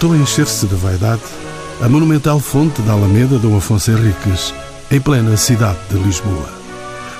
[0.00, 1.20] voltou a encher-se de vaidade
[1.82, 4.54] a monumental fonte da Alameda Dom Afonso Henriques,
[4.90, 6.48] em plena cidade de Lisboa.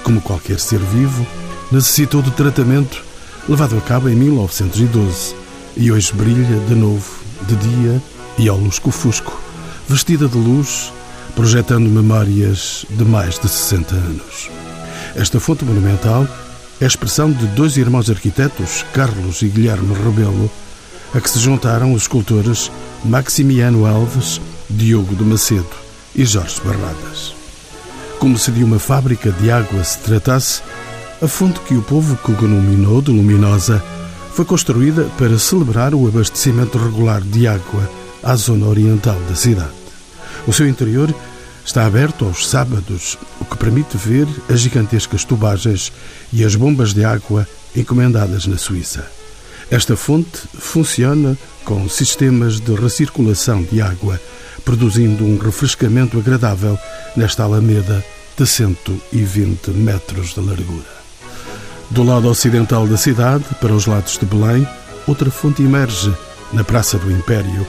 [0.03, 1.27] Como qualquer ser vivo,
[1.71, 3.04] necessitou de tratamento
[3.46, 5.35] levado a cabo em 1912
[5.77, 7.04] e hoje brilha de novo,
[7.46, 8.00] de dia
[8.39, 9.39] e ao lusco-fusco,
[9.86, 10.90] vestida de luz,
[11.36, 14.49] projetando memórias de mais de 60 anos.
[15.14, 16.26] Esta fonte monumental
[16.81, 20.50] é expressão de dois irmãos arquitetos, Carlos e Guilherme Rebelo,
[21.14, 22.71] a que se juntaram os escultores
[23.05, 25.67] Maximiano Alves, Diogo de Macedo
[26.14, 27.35] e Jorge Barradas.
[28.19, 30.63] Como se de uma fábrica de água se tratasse,
[31.23, 33.83] a fonte que o povo cognominou de Luminosa
[34.33, 37.91] foi construída para celebrar o abastecimento regular de água
[38.22, 39.70] à zona oriental da cidade.
[40.47, 41.14] O seu interior
[41.64, 45.92] está aberto aos sábados, o que permite ver as gigantescas tubagens
[46.33, 49.19] e as bombas de água encomendadas na Suíça.
[49.70, 54.20] Esta fonte funciona com sistemas de recirculação de água,
[54.64, 56.77] produzindo um refrescamento agradável
[57.16, 58.04] nesta alameda
[58.36, 61.00] de 120 metros de largura.
[61.88, 64.66] Do lado ocidental da cidade, para os lados de Belém,
[65.06, 66.12] outra fonte emerge
[66.52, 67.64] na Praça do Império,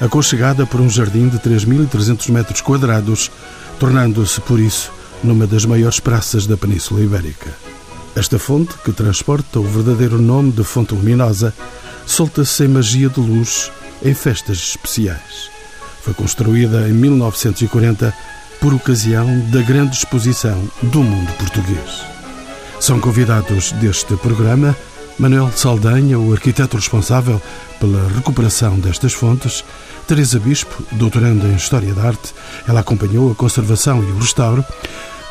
[0.00, 3.30] aconchegada por um jardim de 3.300 metros quadrados,
[3.78, 4.90] tornando-se, por isso,
[5.22, 7.54] numa das maiores praças da Península Ibérica.
[8.16, 11.52] Esta fonte, que transporta o verdadeiro nome de Fonte Luminosa,
[12.06, 13.72] solta-se em magia de luz
[14.04, 15.50] em festas especiais.
[16.00, 18.14] Foi construída em 1940
[18.60, 22.04] por ocasião da grande exposição do mundo português.
[22.78, 24.76] São convidados deste programa
[25.18, 27.40] Manuel Saldanha, o arquiteto responsável
[27.80, 29.64] pela recuperação destas fontes,
[30.06, 32.34] Teresa Bispo, doutoranda em História da Arte,
[32.66, 34.64] ela acompanhou a conservação e o restauro,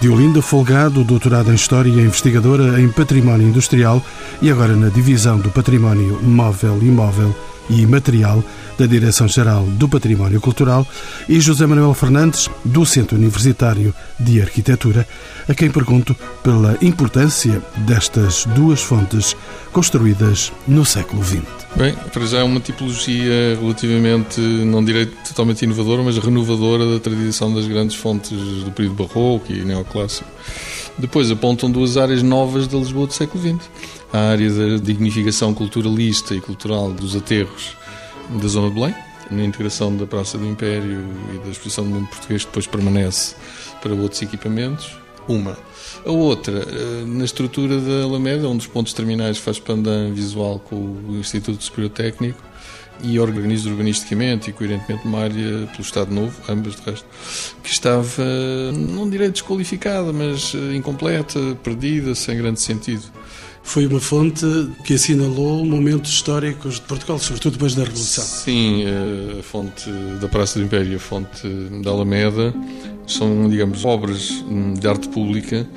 [0.03, 4.03] Diolinda Folgado, doutorada em História e investigadora em Património Industrial
[4.41, 7.33] e agora na Divisão do Património Móvel, Imóvel
[7.69, 8.43] e Material
[8.77, 10.85] da Direção-Geral do Património Cultural,
[11.29, 15.07] e José Manuel Fernandes, do Centro Universitário de Arquitetura,
[15.47, 19.35] a quem pergunto pela importância destas duas fontes
[19.71, 21.41] construídas no século XX.
[21.75, 27.53] Bem, para já é uma tipologia relativamente, não direi totalmente inovadora, mas renovadora da tradição
[27.53, 28.31] das grandes fontes
[28.63, 30.29] do período barroco e neoclássico.
[30.97, 33.69] Depois apontam duas áreas novas da Lisboa do século XX.
[34.11, 37.75] A área da dignificação culturalista e cultural dos aterros
[38.29, 38.95] da zona de Belém,
[39.31, 43.35] na integração da Praça do Império e da exposição do mundo português, depois permanece
[43.81, 44.95] para outros equipamentos.
[45.27, 45.57] Uma.
[46.05, 50.75] A outra, eh, na estrutura da Alameda, um dos pontos terminais faz pandan visual com
[50.75, 52.43] o Instituto Superior Técnico
[53.01, 57.05] e organiza urbanisticamente e coerentemente uma área pelo Estado Novo, ambas de resto,
[57.63, 58.23] que estava,
[58.71, 63.03] não direi desqualificada, mas eh, incompleta, perdida, sem grande sentido
[63.63, 64.45] foi uma fonte
[64.83, 68.23] que assinalou momentos históricos de Portugal, sobretudo depois da Revolução.
[68.23, 68.83] Sim,
[69.39, 69.89] a fonte
[70.21, 71.47] da Praça do Império a fonte
[71.81, 72.53] da Alameda
[73.07, 74.43] são, digamos, obras
[74.79, 75.67] de arte pública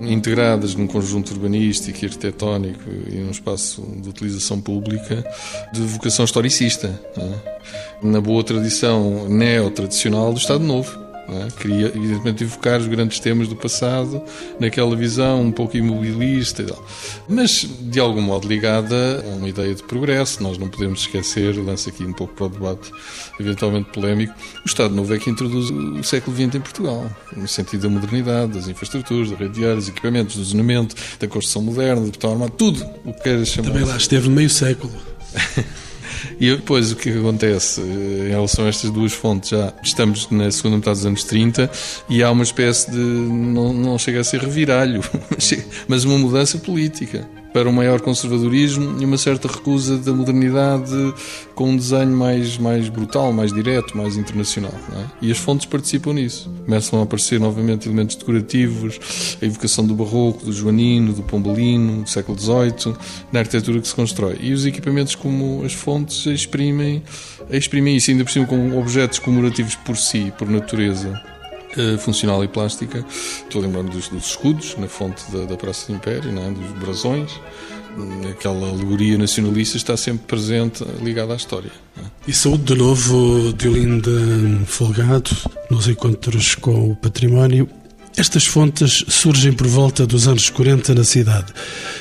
[0.00, 5.24] integradas num conjunto urbanístico e arquitetónico e num espaço de utilização pública
[5.72, 8.06] de vocação historicista, é?
[8.06, 11.07] na boa tradição neo-tradicional do Estado Novo.
[11.28, 11.48] É?
[11.60, 14.22] Queria, evidentemente, evocar os grandes temas do passado
[14.58, 16.82] naquela visão um pouco imobilista e tal.
[17.28, 20.42] Mas, de algum modo, ligada a uma ideia de progresso.
[20.42, 22.90] Nós não podemos esquecer, lança aqui um pouco para o debate,
[23.38, 24.32] eventualmente polémico,
[24.64, 28.52] o Estado Novo é que introduz o século XX em Portugal, no sentido da modernidade,
[28.52, 32.52] das infraestruturas, da rede viária, dos equipamentos, do zonamento, da construção moderna, do botão armado,
[32.52, 33.68] tudo o que queira chamar.
[33.68, 34.92] Também lá esteve meio século.
[36.40, 39.50] E depois o que acontece em relação a estas duas fontes?
[39.50, 41.70] Já estamos na segunda metade dos anos 30
[42.08, 42.98] e há uma espécie de.
[42.98, 45.02] não, não chega a ser reviralho,
[45.88, 51.14] mas uma mudança política para um maior conservadorismo e uma certa recusa da modernidade
[51.54, 54.72] com um desenho mais, mais brutal, mais direto, mais internacional.
[54.96, 55.04] É?
[55.22, 56.50] E as fontes participam nisso.
[56.64, 62.08] Começam a aparecer novamente elementos decorativos, a evocação do barroco, do joanino, do pombalino, do
[62.08, 62.94] século XVIII,
[63.32, 64.36] na arquitetura que se constrói.
[64.40, 67.02] E os equipamentos como as fontes exprimem,
[67.50, 71.37] exprimem isso, ainda por cima com objetos comemorativos por si, por natureza
[71.98, 73.04] funcional e plástica.
[73.08, 76.50] Estou lembrando dos, dos escudos na fonte da, da Praça do Império, é?
[76.50, 77.30] dos brasões.
[78.30, 81.70] Aquela alegoria nacionalista está sempre presente, ligada à história.
[81.96, 82.02] É?
[82.28, 84.10] E saúde de novo, Diolinda
[84.66, 85.30] Folgado,
[85.70, 87.68] nos encontros com o património.
[88.16, 91.52] Estas fontes surgem por volta dos anos 40 na cidade.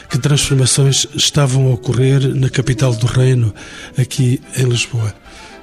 [0.09, 3.53] Que transformações estavam a ocorrer na capital do reino,
[3.97, 5.13] aqui em Lisboa?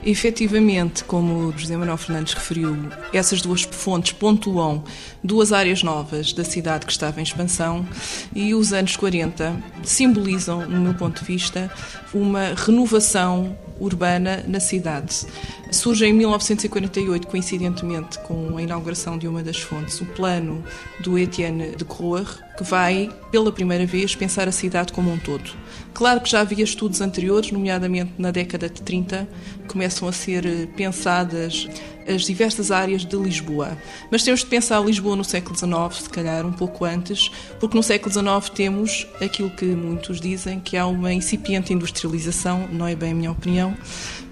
[0.06, 2.77] Efetivamente, como o José Manuel Fernandes referiu,
[3.11, 4.85] essas duas fontes pontuam
[5.23, 7.87] duas áreas novas da cidade que estava em expansão
[8.35, 11.71] e os anos 40 simbolizam, no meu ponto de vista,
[12.12, 15.26] uma renovação urbana na cidade.
[15.71, 20.62] Surge em 1948, coincidentemente com a inauguração de uma das fontes, o plano
[21.00, 22.26] do Etienne de Croer,
[22.56, 25.50] que vai, pela primeira vez, pensar a cidade como um todo.
[25.93, 29.29] Claro que já havia estudos anteriores, nomeadamente na década de 30,
[29.67, 31.69] começam a ser pensadas
[32.06, 33.77] as diversas áreas de Lisboa.
[34.11, 37.83] Mas temos de pensar Lisboa no século XIX, se calhar um pouco antes, porque no
[37.83, 43.12] século XIX temos aquilo que muitos dizem que há uma incipiente industrialização, não é bem
[43.12, 43.77] a minha opinião,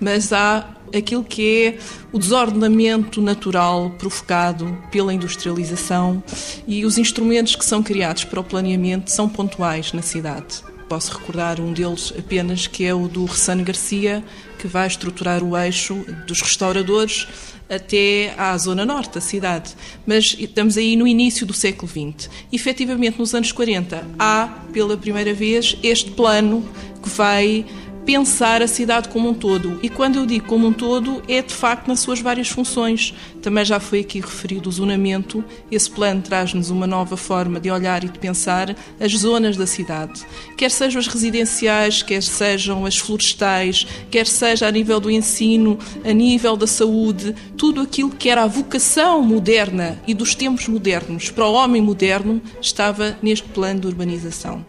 [0.00, 1.78] mas há aquilo que é
[2.12, 6.22] o desordenamento natural provocado pela industrialização
[6.66, 10.62] e os instrumentos que são criados para o planeamento são pontuais na cidade.
[10.88, 14.22] Posso recordar um deles apenas, que é o do Ressano Garcia,
[14.62, 17.26] que vai estruturar o eixo dos restauradores
[17.68, 19.74] até à zona norte da cidade.
[20.06, 22.30] Mas estamos aí no início do século XX.
[22.52, 26.64] Efetivamente, nos anos 40, há, pela primeira vez, este plano
[27.02, 27.66] que vai
[28.06, 29.80] pensar a cidade como um todo.
[29.82, 33.12] E quando eu digo como um todo, é de facto nas suas várias funções.
[33.42, 35.44] Também já foi aqui referido o zonamento.
[35.70, 40.22] Esse plano traz-nos uma nova forma de olhar e de pensar as zonas da cidade.
[40.56, 46.12] Quer sejam as residenciais, quer sejam as florestais, quer seja a nível do ensino, a
[46.12, 51.46] nível da saúde, tudo aquilo que era a vocação moderna e dos tempos modernos para
[51.46, 54.64] o homem moderno estava neste plano de urbanização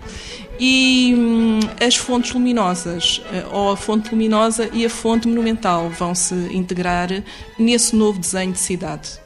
[0.60, 6.14] e hum, as fontes luminosas, eh, ou a fonte luminosa e a fonte monumental, vão
[6.14, 7.10] se integrar
[7.58, 9.24] nesse novo desenho de cidade.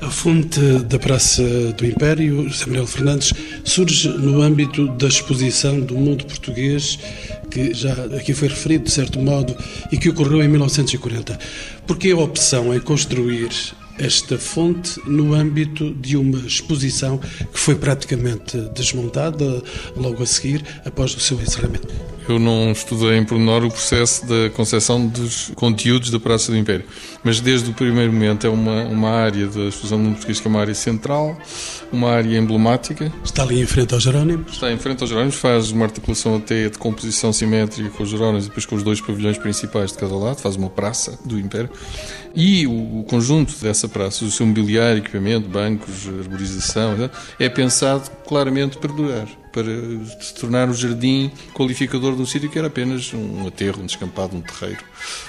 [0.00, 1.42] A fonte da Praça
[1.76, 3.32] do Império, José Manuel Fernandes,
[3.64, 6.98] surge no âmbito da exposição do mundo português,
[7.50, 9.54] que já aqui foi referido de certo modo,
[9.92, 11.38] e que ocorreu em 1940.
[11.86, 13.50] Por que a opção em construir
[13.98, 19.62] esta fonte no âmbito de uma exposição que foi praticamente desmontada
[19.94, 21.88] logo a seguir, após o seu encerramento.
[22.30, 26.84] Eu não estudei em pormenor o processo da concepção dos conteúdos da Praça do Império,
[27.24, 30.46] mas desde o primeiro momento é uma, uma área da exposição do mundo português que
[30.46, 31.36] é uma área central,
[31.92, 33.12] uma área emblemática.
[33.24, 34.52] Está ali em frente aos Jerónimos?
[34.52, 38.44] Está em frente aos Jerónimos, faz uma articulação até de composição simétrica com os Jerónimos
[38.44, 41.68] e depois com os dois pavilhões principais de cada lado, faz uma praça do Império.
[42.32, 47.10] E o, o conjunto dessa praça, o seu mobiliário, equipamento, bancos, arborização,
[47.40, 49.70] é pensado claramente para durar para
[50.20, 54.36] se tornar o jardim qualificador de um sítio que era apenas um aterro, um descampado,
[54.36, 54.82] um terreiro.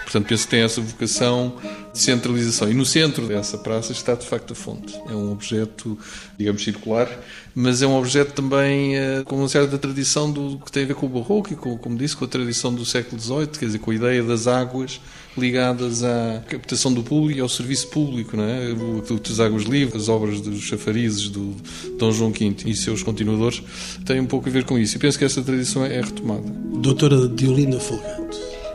[0.03, 1.55] Portanto, penso que tem essa vocação
[1.93, 2.69] de centralização.
[2.69, 4.93] E no centro dessa praça está, de facto, a fonte.
[5.09, 5.97] É um objeto,
[6.37, 7.09] digamos, circular,
[7.55, 10.95] mas é um objeto também uh, com uma certa tradição do que tem a ver
[10.95, 13.79] com o barroco e, com, como disse, com a tradição do século XVIII, quer dizer,
[13.79, 14.99] com a ideia das águas
[15.37, 18.71] ligadas à captação do público e ao serviço público, não é?
[18.71, 21.55] O das águas livres, as obras dos chafarizes do
[21.97, 23.63] Dom João V e seus continuadores
[24.05, 24.97] têm um pouco a ver com isso.
[24.97, 26.43] E penso que essa tradição é retomada.
[26.47, 28.29] Doutora Diolina Folgado.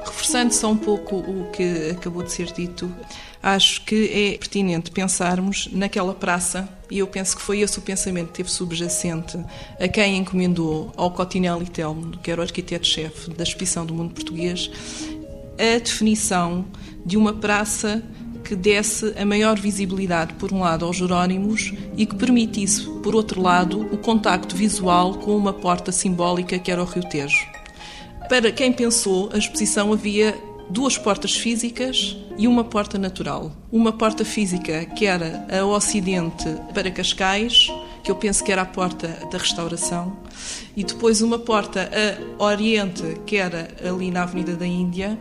[0.05, 2.91] Reforçando só um pouco o que acabou de ser dito,
[3.43, 8.29] acho que é pertinente pensarmos naquela praça, e eu penso que foi esse o pensamento
[8.29, 9.39] que teve subjacente
[9.79, 14.71] a quem encomendou ao Cotinelli Telmo, que era o arquiteto-chefe da Expedição do Mundo Português,
[15.59, 16.65] a definição
[17.05, 18.03] de uma praça
[18.45, 23.43] que desse a maior visibilidade, por um lado, aos Jerónimos e que permitisse, por outro
[23.43, 27.47] lado, o contacto visual com uma porta simbólica que era o Rio Tejo.
[28.29, 30.37] Para quem pensou, a exposição havia
[30.71, 33.53] duas portas físicas e uma porta natural.
[33.71, 37.69] Uma porta física que era a ocidente para Cascais,
[38.07, 40.17] que eu penso que era a porta da restauração,
[40.77, 41.91] e depois uma porta
[42.39, 45.19] a oriente, que era ali na Avenida da Índia,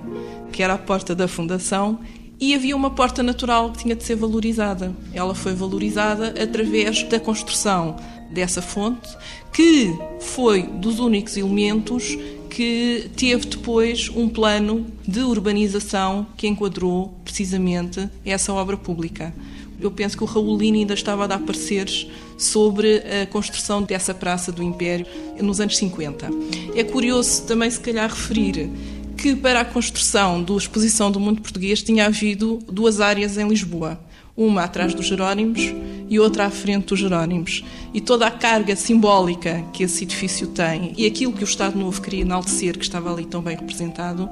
[0.51, 1.99] que era a porta da fundação,
[2.39, 4.93] e havia uma porta natural que tinha de ser valorizada.
[5.15, 7.95] Ela foi valorizada através da construção
[8.29, 9.09] dessa fonte,
[9.51, 12.15] que foi dos únicos elementos
[12.51, 19.33] que teve depois um plano de urbanização que enquadrou precisamente essa obra pública.
[19.81, 24.51] Eu penso que o Raulino ainda estava a dar pareceres sobre a construção dessa Praça
[24.51, 25.05] do Império
[25.41, 26.29] nos anos 50.
[26.75, 28.69] É curioso também, se calhar, referir
[29.17, 33.99] que para a construção da exposição do mundo português tinha havido duas áreas em Lisboa.
[34.37, 35.73] Uma atrás dos Jerónimos
[36.09, 37.63] e outra à frente dos Jerónimos.
[37.93, 42.01] E toda a carga simbólica que esse edifício tem e aquilo que o Estado Novo
[42.01, 44.29] queria enaltecer, que estava ali tão bem representado,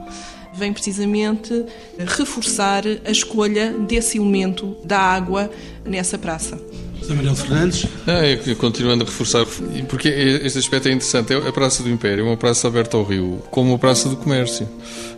[0.54, 1.66] vem precisamente
[1.98, 5.50] reforçar a escolha desse elemento da água
[5.86, 6.62] nessa praça.
[7.04, 7.86] José Manuel Fernandes.
[8.08, 9.46] É, continuando a reforçar,
[9.90, 11.34] porque este aspecto é interessante.
[11.34, 14.16] É a Praça do Império, é uma praça aberta ao rio, como uma praça do
[14.16, 14.68] comércio.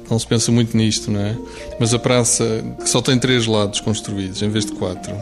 [0.10, 1.38] não se pensa muito nisto, não é?
[1.80, 5.16] Mas a praça, que só tem três lados construídos em vez de quatro,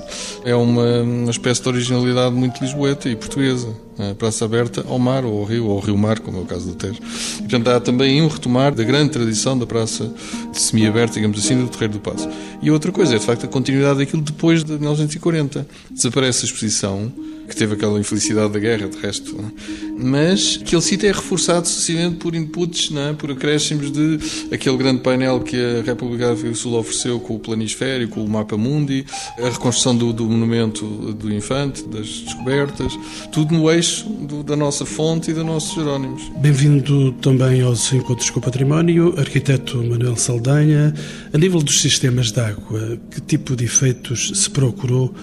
[0.45, 3.67] é uma, uma espécie de originalidade muito lisboeta e portuguesa.
[3.97, 6.67] A praça aberta ao mar ou ao rio, ou ao rio-mar, como é o caso
[6.67, 6.99] do Tejo.
[7.37, 10.11] E, portanto, há também um retomar da grande tradição da praça
[10.51, 12.27] semi-aberta, digamos assim, do Terreiro do Passo.
[12.61, 15.67] E outra coisa é, de facto, a continuidade daquilo depois de 1940.
[15.91, 17.11] Desaparece a exposição,
[17.47, 19.35] que teve aquela infelicidade da guerra, de resto.
[19.37, 19.83] É?
[19.97, 23.13] Mas aquele sítio é reforçado sucessivamente por inputs, não é?
[23.13, 24.19] por acréscimos de
[24.51, 28.57] aquele grande painel que a República do Sul ofereceu com o planisfério, com o mapa
[28.57, 29.05] mundi,
[29.37, 32.93] a reconstrução do, do monumento do Infante, das descobertas,
[33.31, 36.23] tudo no eixo do, da nossa fonte e dos nossos Jerónimos.
[36.37, 40.93] Bem-vindo também aos Encontros com o Património, arquiteto Manuel Saldanha.
[41.33, 45.13] A nível dos sistemas de água, que tipo de efeitos se procurou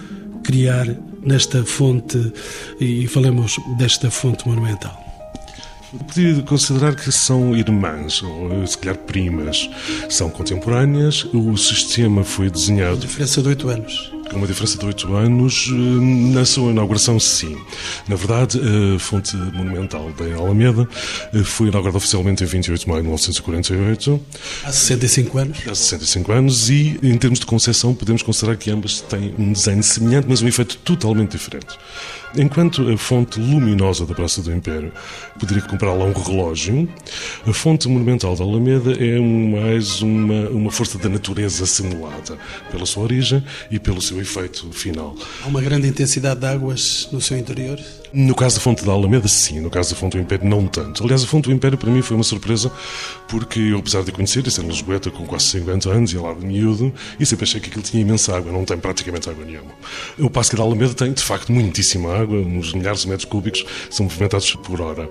[0.43, 0.87] criar
[1.23, 2.33] nesta fonte
[2.79, 4.99] e falamos desta fonte monumental?
[6.07, 9.69] Podia considerar que são irmãs, ou se calhar primas.
[10.09, 12.95] São contemporâneas, o sistema foi desenhado.
[12.95, 17.19] A diferença de oito anos com uma diferença de oito anos, eh, na sua inauguração,
[17.19, 17.57] sim.
[18.07, 20.87] Na verdade, a fonte monumental da Alameda
[21.33, 24.21] eh, foi inaugurada oficialmente em 28 de maio de 1948.
[24.63, 25.57] Há 65 anos?
[25.67, 29.83] Há 65 anos e, em termos de concepção, podemos considerar que ambas têm um desenho
[29.83, 31.77] semelhante, mas um efeito totalmente diferente.
[32.35, 34.93] Enquanto a fonte luminosa da Praça do Império
[35.37, 36.87] poderia comprar lá um relógio,
[37.45, 42.37] a fonte monumental da Alameda é mais uma, uma força da natureza simulada
[42.71, 45.15] pela sua origem e pelo seu efeito final.
[45.43, 47.79] Há uma grande intensidade de águas no seu interior?
[48.13, 49.61] No caso da fonte da Alameda, sim.
[49.61, 51.03] No caso da fonte do Império, não tanto.
[51.03, 52.69] Aliás, a fonte do Império para mim foi uma surpresa
[53.29, 56.45] porque eu, apesar de conhecer e ser lisboeta com quase 50 anos e lá de
[56.45, 58.51] miúdo, e sempre achei que aquilo tinha imensa água.
[58.51, 59.71] Não tem praticamente água nenhuma.
[60.19, 62.37] O passo que da Alameda tem, de facto, muitíssima água.
[62.37, 65.09] Uns milhares de metros cúbicos são movimentados por hora.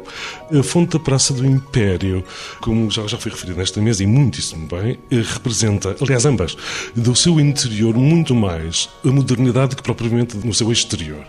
[0.52, 2.22] A fonte da Praça do Império,
[2.60, 6.54] como já, já foi referido nesta mesa, e muitíssimo bem, eh, representa, aliás, ambas,
[6.94, 11.24] do seu interior muito mais a modernidade que propriamente no seu exterior.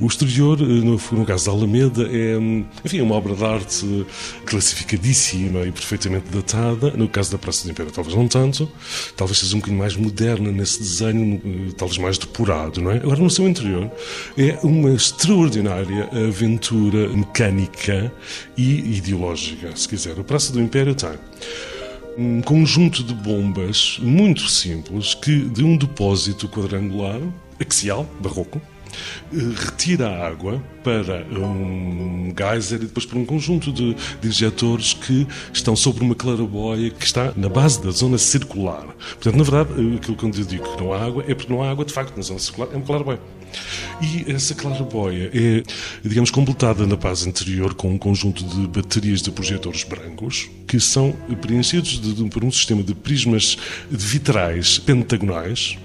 [0.00, 2.36] O exterior, eh, no, no caso da Alameda, é
[2.84, 4.06] enfim, uma obra de arte
[4.44, 6.90] classificadíssima e perfeitamente datada.
[6.92, 8.70] No caso da Praça do Império, talvez não tanto.
[9.16, 12.96] Talvez seja um bocadinho mais moderna nesse desenho, eh, talvez mais depurado, não é?
[12.96, 13.90] Agora, no seu interior,
[14.36, 18.12] é uma extraordinária aventura mecânica
[18.56, 20.18] e ideológica, se quiser.
[20.18, 21.10] A Praça do Império tem
[22.18, 27.20] um conjunto de bombas muito simples que de um depósito quadrangular,
[27.60, 28.60] axial, barroco,
[29.32, 35.26] retira a água para um geyser e depois para um conjunto de, de injetores que
[35.52, 38.86] estão sobre uma claraboia que está na base da zona circular.
[38.86, 41.62] Portanto, na verdade, eh, aquilo que eu digo que não há água é porque não
[41.62, 43.20] há água de facto na zona circular, é uma claraboia.
[44.00, 45.62] E essa claraboia é,
[46.02, 51.12] digamos, completada na base anterior com um conjunto de baterias de projetores brancos que são
[51.40, 53.56] preenchidos de, de, por um sistema de prismas
[53.90, 55.78] de vitrais pentagonais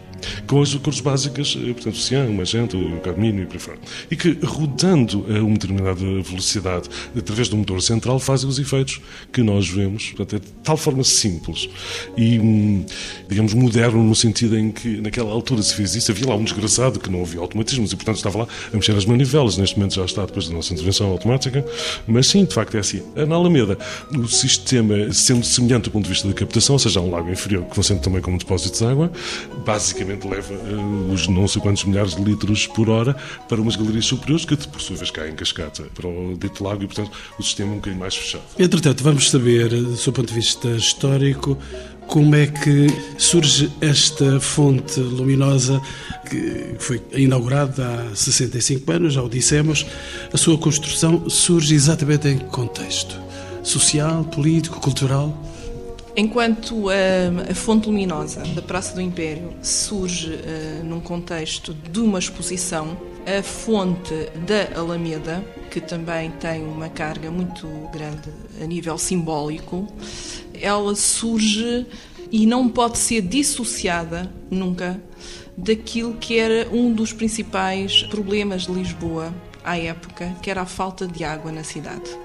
[0.47, 3.59] com as cores básicas, eh, portanto, o cian, o magenta, o carmínio e por aí
[3.59, 3.77] fora.
[4.09, 9.01] E que, rodando a uma determinada velocidade através do motor central, fazem os efeitos
[9.31, 10.11] que nós vemos.
[10.11, 11.69] Portanto, é de tal forma simples
[12.17, 12.85] e, hum,
[13.27, 16.11] digamos, moderno no sentido em que, naquela altura, se fez isso.
[16.11, 19.05] Havia lá um desgraçado que não havia automatismos e, portanto, estava lá a mexer as
[19.05, 19.57] manivelas.
[19.57, 21.65] Neste momento já está depois da nossa intervenção automática.
[22.07, 23.01] Mas sim, de facto, é assim.
[23.15, 23.77] Na Alameda,
[24.11, 27.29] o sistema, sendo semelhante do ponto de vista da captação, ou seja, há um lago
[27.29, 29.11] inferior que funciona também como depósito de água,
[29.65, 33.15] basicamente leva uh, os não sei quantos milhares de litros por hora
[33.47, 36.83] para umas galerias superiores que, por sua vez, caem em cascata para o dito lago
[36.83, 38.43] e, portanto, o sistema é um bocadinho mais fechado.
[38.57, 41.57] Entretanto, vamos saber, do seu ponto de vista histórico,
[42.07, 45.81] como é que surge esta fonte luminosa
[46.29, 49.85] que foi inaugurada há 65 anos, já o dissemos.
[50.31, 53.19] A sua construção surge exatamente em que contexto?
[53.63, 55.35] Social, político, cultural?
[56.15, 62.19] Enquanto a, a, fonte luminosa da Praça do Império surge uh, num contexto de uma
[62.19, 64.13] exposição, a fonte
[64.45, 68.29] da Alameda, que também tem uma carga muito grande
[68.61, 69.87] a nível simbólico,
[70.61, 71.87] ela surge
[72.31, 75.01] e não pode ser dissociada nunca
[75.57, 81.07] daquilo que era um dos principais problemas de Lisboa à época, que era a falta
[81.07, 82.22] de água na cidade.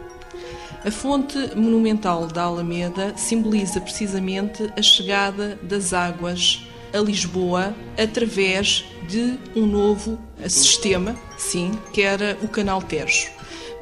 [0.88, 9.38] A fonte monumental da Alameda simboliza precisamente a chegada das águas a Lisboa através de
[9.54, 10.18] um novo
[10.49, 13.28] sistema, sim, que era o Canal Tejo.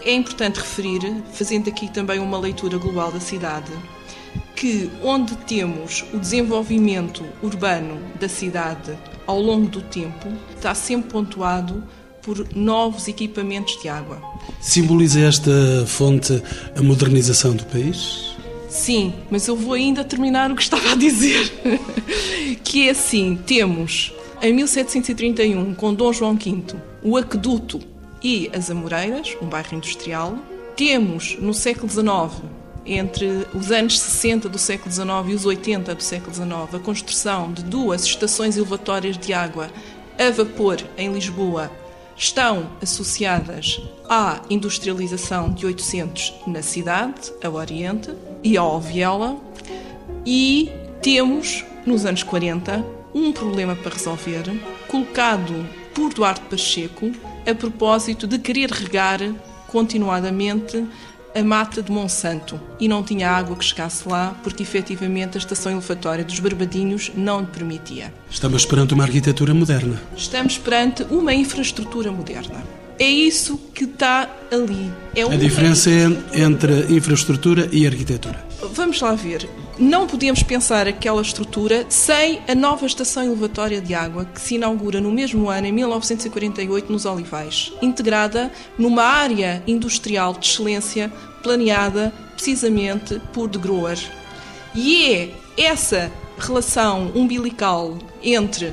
[0.03, 3.71] É importante referir, fazendo aqui também uma leitura global da cidade,
[4.57, 8.99] que onde temos o desenvolvimento urbano da cidade
[9.29, 11.85] ao longo do tempo, está sempre pontuado
[12.27, 14.21] por novos equipamentos de água.
[14.61, 15.53] Simboliza esta
[15.87, 16.43] fonte
[16.77, 18.35] a modernização do país?
[18.69, 21.53] Sim, mas eu vou ainda terminar o que estava a dizer.
[22.65, 26.65] que é assim: temos em 1731, com Dom João V,
[27.03, 27.81] o Aqueduto
[28.21, 30.37] e as Amoreiras, um bairro industrial.
[30.75, 32.43] Temos no século XIX,
[32.85, 37.53] entre os anos 60 do século XIX e os 80 do século XIX, a construção
[37.53, 39.71] de duas estações elevatórias de água
[40.19, 41.71] a vapor em Lisboa
[42.17, 48.11] estão associadas à industrialização de 800 na cidade, ao Oriente
[48.43, 49.37] e ao Alviela,
[50.25, 50.71] e
[51.03, 54.45] temos, nos anos 40, um problema para resolver,
[54.89, 57.13] colocado por Duarte Pacheco
[57.49, 59.21] a propósito de querer regar
[59.69, 60.87] continuadamente
[61.37, 65.71] a mata de Monsanto e não tinha água que chegasse lá porque efetivamente a estação
[65.73, 68.13] elevatória dos Barbadinhos não lhe permitia.
[68.31, 70.01] Estamos perante uma arquitetura moderna.
[70.17, 72.65] Estamos perante uma infraestrutura moderna.
[72.99, 74.91] É isso que está ali.
[75.15, 78.43] É a diferença é entre infraestrutura e arquitetura.
[78.73, 79.47] Vamos lá ver.
[79.79, 85.03] Não podemos pensar aquela estrutura sem a nova estação elevatória de água que se inaugura
[85.03, 93.21] no mesmo ano, em 1948, nos Olivais, integrada numa área industrial de excelência planeada precisamente
[93.35, 93.99] por de Groer.
[94.75, 98.73] E é essa relação umbilical entre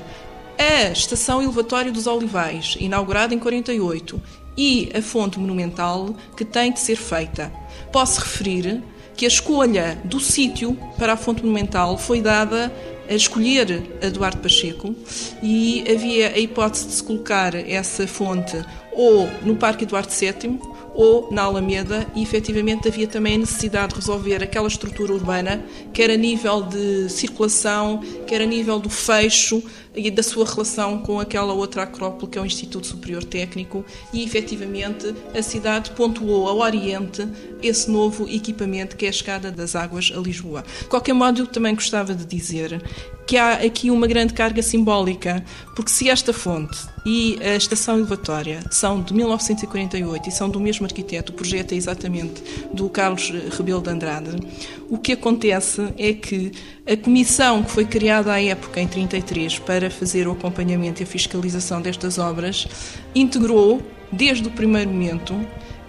[0.57, 4.22] a estação elevatória dos Olivais, inaugurada em 48,
[4.55, 7.51] e a fonte monumental que tem de ser feita.
[7.91, 8.81] Posso referir
[9.15, 12.72] que a escolha do sítio para a fonte monumental foi dada
[13.10, 14.96] a escolher a Duarte Pacheco
[15.41, 20.60] e havia a hipótese de se colocar essa fonte ou no Parque Eduardo VII
[20.93, 26.10] ou na Alameda e efetivamente havia também a necessidade de resolver aquela estrutura urbana, quer
[26.12, 29.63] a nível de circulação, quer a nível do fecho
[29.95, 34.23] e da sua relação com aquela outra acrópole que é o Instituto Superior Técnico e
[34.23, 37.27] efetivamente a cidade pontuou ao Oriente
[37.62, 40.63] esse novo equipamento que é a chegada das águas a Lisboa.
[40.81, 42.81] De qualquer modo, eu também gostava de dizer
[43.25, 45.43] que há aqui uma grande carga simbólica,
[45.75, 50.85] porque se esta fonte e a estação elevatória são de 1948 e são do mesmo
[50.85, 54.36] arquiteto, o projeto é exatamente do Carlos Rebelo de Andrade,
[54.89, 56.51] o que acontece é que
[56.86, 61.08] a comissão que foi criada à época, em 33, para fazer o acompanhamento e a
[61.08, 62.67] fiscalização destas obras,
[63.15, 65.34] integrou, desde o primeiro momento,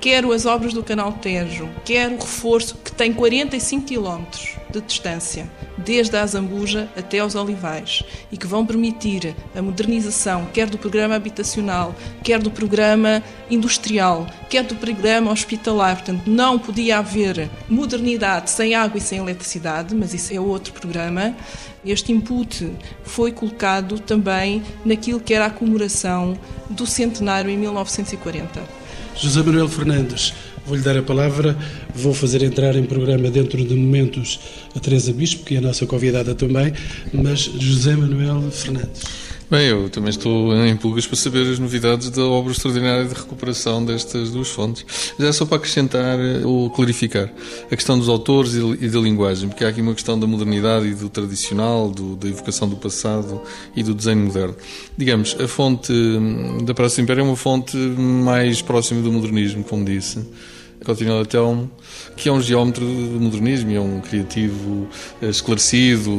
[0.05, 4.25] quer as obras do Canal Tejo, quer o reforço que tem 45 km
[4.71, 10.69] de distância, desde a Azambuja até aos Olivais, e que vão permitir a modernização quer
[10.69, 15.97] do programa habitacional, quer do programa industrial, quer do programa hospitalar.
[15.97, 21.35] Portanto, não podia haver modernidade sem água e sem eletricidade, mas isso é outro programa.
[21.83, 22.71] Este input
[23.05, 26.39] foi colocado também naquilo que era a comemoração
[26.69, 28.84] do centenário em 1940.
[29.17, 30.35] José Manuel Fernandes,
[30.67, 31.57] vou-lhe dar a palavra,
[31.95, 34.41] vou fazer entrar em programa dentro de momentos
[34.75, 36.73] a Teresa Bispo, que é a nossa convidada também,
[37.13, 39.24] mas José Manuel Fernandes.
[39.51, 43.85] Bem, eu também estou em pulgas para saber as novidades da obra extraordinária de recuperação
[43.85, 45.13] destas duas fontes.
[45.19, 47.31] Já é só para acrescentar ou clarificar
[47.71, 50.95] a questão dos autores e da linguagem, porque há aqui uma questão da modernidade e
[50.95, 53.39] do tradicional, do, da evocação do passado
[53.77, 54.57] e do desenho moderno.
[54.97, 55.93] Digamos, a fonte
[56.65, 60.25] da Praça do Império é uma fonte mais próxima do modernismo, como disse.
[60.85, 61.71] Coutinho Leitão,
[62.17, 64.89] que é um geómetro do modernismo, é um criativo
[65.23, 66.11] eh, esclarecido,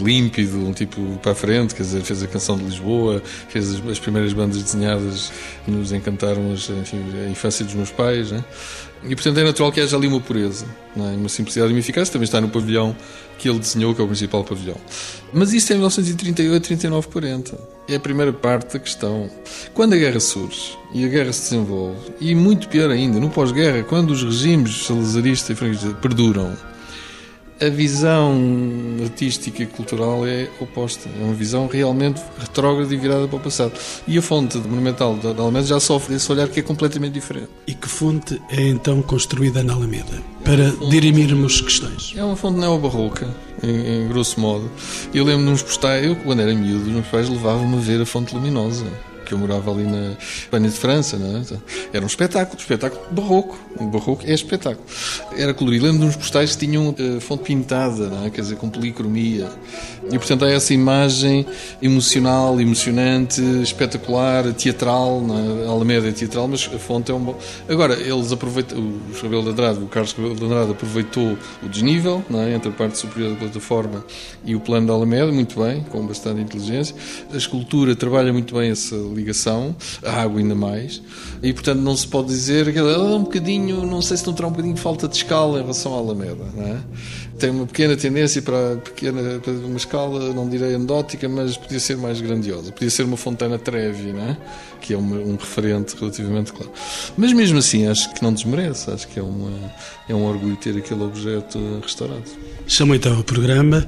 [0.00, 3.88] límpido, um tipo para a frente, quer dizer, fez a canção de Lisboa, fez as,
[3.88, 5.32] as primeiras bandas desenhadas
[5.66, 8.44] nos encantaram enfim, a infância dos meus pais, né?
[9.02, 11.00] E portanto é natural que haja ali uma pureza, é?
[11.00, 12.12] uma simplicidade e uma eficácia.
[12.12, 12.94] Também está no pavilhão
[13.38, 14.76] que ele desenhou, que é o principal pavilhão.
[15.32, 17.58] Mas isso é em 1938, 39, 40.
[17.88, 19.30] É a primeira parte da questão.
[19.72, 23.82] Quando a guerra surge e a guerra se desenvolve, e muito pior ainda, no pós-guerra,
[23.82, 26.54] quando os regimes salazarista e franquista perduram,
[27.60, 28.34] a visão
[29.02, 31.08] artística e cultural é oposta.
[31.20, 33.72] É uma visão realmente retrógrada e virada para o passado.
[34.08, 37.48] E a fonte monumental da Alameda já sofre esse olhar que é completamente diferente.
[37.66, 40.22] E que fonte é então construída na Alameda?
[40.44, 42.14] Para dirimirmos questões.
[42.16, 43.28] É uma fonte neobarroca,
[43.62, 44.70] em, em grosso modo.
[45.12, 48.00] Eu lembro de uns postais, eu quando era miúdo, os meus pais levavam-me a ver
[48.00, 48.86] a fonte luminosa
[49.30, 51.96] que eu morava ali na Espanha de França, é?
[51.96, 53.58] Era um espetáculo, um espetáculo barroco.
[53.76, 54.84] O barroco é espetáculo.
[55.36, 55.84] Era colorido.
[55.86, 58.30] Lembro de uns postais que tinham uh, fonte pintada, é?
[58.30, 59.48] Quer dizer, com policromia.
[60.12, 61.46] E, portanto, há essa imagem
[61.80, 65.66] emocional, emocionante, espetacular, teatral, não é?
[65.66, 67.38] Alameda é teatral, mas a fonte é um bom...
[67.68, 72.22] Agora, eles aproveitam, o Rebelo de Andrade, o Carlos Rebelo de Andrade aproveitou o desnível,
[72.34, 72.54] é?
[72.54, 74.04] Entre a parte superior da plataforma
[74.44, 76.94] e o plano da Alameda, muito bem, com bastante inteligência.
[77.32, 81.02] A escultura trabalha muito bem essa ligação, a água ainda mais,
[81.42, 84.48] e portanto não se pode dizer que é um bocadinho, não sei se não terá
[84.48, 86.78] um bocadinho de falta de escala em relação à Alameda, não é?
[87.40, 91.96] Tem uma pequena tendência para, pequena, para uma escala, não direi anedótica, mas podia ser
[91.96, 92.70] mais grandiosa.
[92.70, 94.36] Podia ser uma Fontana Trevi, não é?
[94.80, 96.72] que é uma, um referente relativamente claro.
[97.16, 99.50] Mas mesmo assim, acho que não desmerece, acho que é, uma,
[100.08, 102.24] é um orgulho ter aquele objeto restaurado.
[102.66, 103.86] Chamo então o programa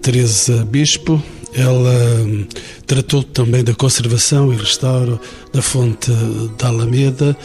[0.00, 1.22] Teresa Bispo.
[1.52, 2.46] Ela hum,
[2.86, 5.20] tratou também da conservação e restauro
[5.52, 6.12] da fonte
[6.56, 7.36] da Alameda.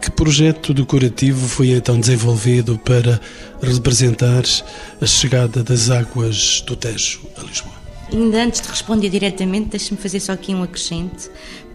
[0.00, 3.20] Que projeto decorativo foi então desenvolvido para
[3.62, 4.42] representar
[5.00, 7.74] a chegada das águas do Tejo a Lisboa?
[8.12, 11.30] Ainda antes de responder diretamente, deixe-me fazer só aqui um acrescente,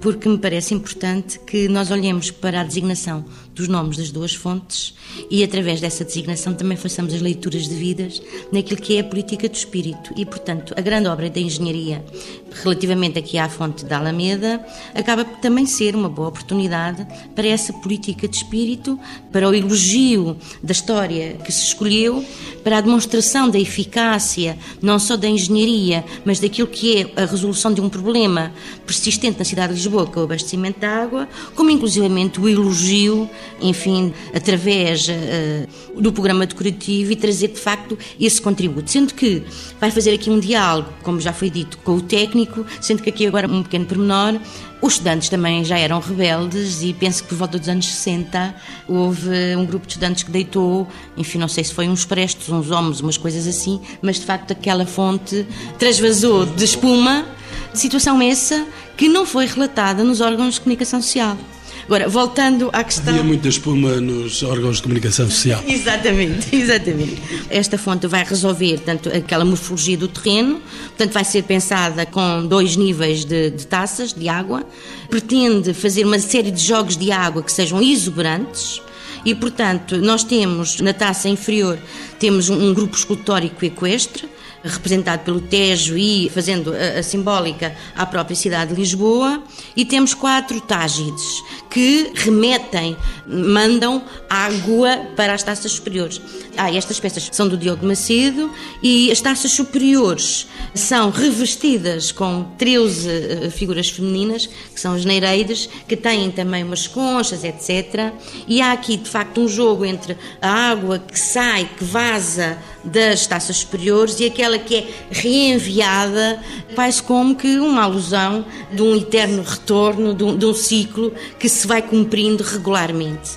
[0.05, 4.93] porque me parece importante que nós olhemos para a designação dos nomes das duas fontes
[5.31, 9.55] e, através dessa designação, também façamos as leituras devidas naquilo que é a política do
[9.55, 10.13] espírito.
[10.15, 12.05] E, portanto, a grande obra da engenharia,
[12.51, 14.63] relativamente aqui à fonte da Alameda,
[14.93, 18.99] acaba por também ser uma boa oportunidade para essa política de espírito,
[19.31, 22.23] para o elogio da história que se escolheu,
[22.63, 27.73] para a demonstração da eficácia, não só da engenharia, mas daquilo que é a resolução
[27.73, 28.51] de um problema
[28.85, 33.29] persistente na cidade de Lisboa, é o abastecimento de água, como inclusivamente o elogio
[33.61, 38.89] enfim, através uh, do programa decorativo e trazer de facto esse contributo.
[38.91, 39.43] Sendo que
[39.79, 43.25] vai fazer aqui um diálogo, como já foi dito, com o técnico, sendo que aqui
[43.25, 44.39] agora um pequeno pormenor.
[44.81, 48.53] Os estudantes também já eram rebeldes e penso que por volta dos anos 60
[48.87, 52.69] houve um grupo de estudantes que deitou, enfim, não sei se foi uns prestos, uns
[52.69, 55.47] homens, umas coisas assim, mas de facto aquela fonte
[55.79, 57.25] transvasou de espuma,
[57.73, 61.37] situação essa que não foi relatada nos órgãos de comunicação social.
[61.85, 63.13] Agora, voltando à questão.
[63.13, 65.63] Havia muita espuma nos órgãos de comunicação social.
[65.67, 67.21] exatamente, exatamente.
[67.47, 72.75] Esta fonte vai resolver tanto aquela morfologia do terreno, portanto, vai ser pensada com dois
[72.75, 74.65] níveis de, de taças de água,
[75.09, 78.81] pretende fazer uma série de jogos de água que sejam exuberantes.
[79.23, 81.79] E, portanto, nós temos na taça inferior
[82.19, 84.27] temos um, um grupo escultórico equestre,
[84.65, 89.43] representado pelo Tejo e fazendo a, a, simbólica à própria cidade de Lisboa,
[89.75, 91.43] e temos quatro tágides
[91.75, 92.95] que remetem,
[93.27, 96.21] mandam água para as taças superiores.
[96.55, 98.49] Ah, estas peças são do Diogo Macedo
[98.81, 105.67] e as taças superiores são revestidas com 13 eh, figuras femininas, que são as Nereides,
[105.85, 108.13] que têm também umas conchas, etc.
[108.47, 113.25] E há aqui, de facto, um jogo entre a água que sai, que vaza das
[113.25, 116.39] taças superiores e aquela que é reenviada,
[116.73, 121.49] quase como que uma alusão de um eterno retorno, de um, de um ciclo que
[121.49, 123.31] se vai cumprindo regularmente.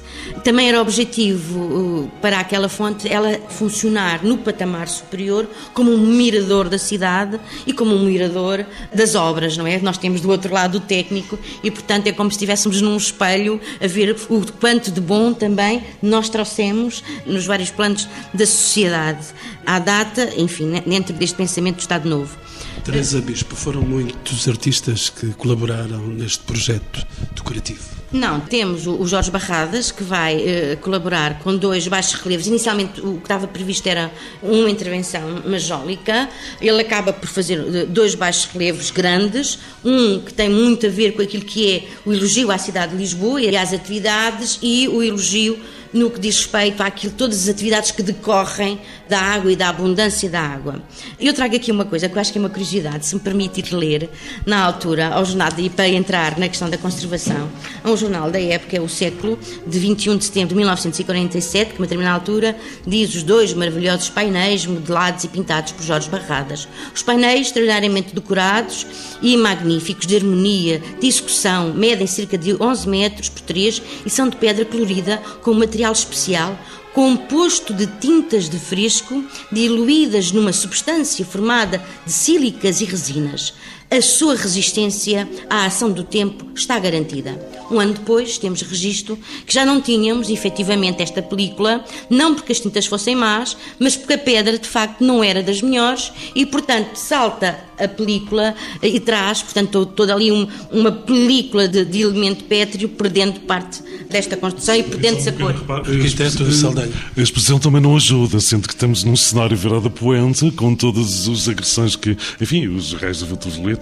[0.45, 6.69] Também era objetivo uh, para aquela fonte ela funcionar no patamar superior como um mirador
[6.69, 8.65] da cidade e como um mirador
[8.95, 9.79] das obras, não é?
[9.79, 13.61] Nós temos do outro lado o técnico e, portanto, é como se estivéssemos num espelho
[13.83, 19.27] a ver o quanto de bom também nós trouxemos nos vários planos da sociedade.
[19.67, 22.37] À data, enfim, dentro deste pensamento do Estado Novo.
[22.85, 27.98] Teresa Bispo, foram muitos artistas que colaboraram neste projeto decorativo.
[28.11, 32.47] Não, temos o Jorge Barradas, que vai uh, colaborar com dois baixos relevos.
[32.47, 34.11] Inicialmente, o que estava previsto era
[34.43, 36.27] uma intervenção majólica.
[36.59, 39.59] Ele acaba por fazer uh, dois baixos relevos grandes.
[39.85, 42.99] Um que tem muito a ver com aquilo que é o elogio à cidade de
[42.99, 45.59] Lisboa e às atividades, e o elogio
[45.93, 50.29] no que diz respeito àquilo, todas as atividades que decorrem da água e da abundância
[50.29, 50.83] da água.
[51.19, 53.73] Eu trago aqui uma coisa que eu acho que é uma curiosidade, se me permitir
[53.75, 54.11] ler,
[54.45, 57.49] na altura, ao jornal, e para entrar na questão da conservação,
[57.83, 61.79] a um jornal da época, é o século, de 21 de setembro de 1947, que,
[61.81, 66.69] uma determinada altura, diz os dois maravilhosos painéis modelados e pintados por Jorge Barradas.
[66.95, 68.87] Os painéis, extraordinariamente decorados
[69.23, 74.37] e magníficos, de harmonia, execução, medem cerca de 11 metros por 3 e são de
[74.37, 76.59] pedra colorida com material especial
[76.93, 83.55] composto de tintas de fresco diluídas numa substância formada de sílicas e resinas.
[83.91, 87.41] A sua resistência à ação do tempo está garantida.
[87.71, 92.61] Um ano depois, temos registro que já não tínhamos efetivamente esta película, não porque as
[92.61, 96.97] tintas fossem más, mas porque a pedra de facto não era das melhores e, portanto,
[96.97, 102.89] salta a película e traz, portanto, toda ali um, uma película de, de, elemento pétreo
[102.89, 105.55] perdendo parte desta construção e perdendo-se a cor.
[105.69, 106.93] Arquiteto Saldanha.
[107.17, 111.29] A exposição também não ajuda, sendo que estamos num cenário virado a poente, com todas
[111.29, 113.23] as agressões que, enfim, os raios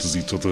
[0.04, 0.46] e todos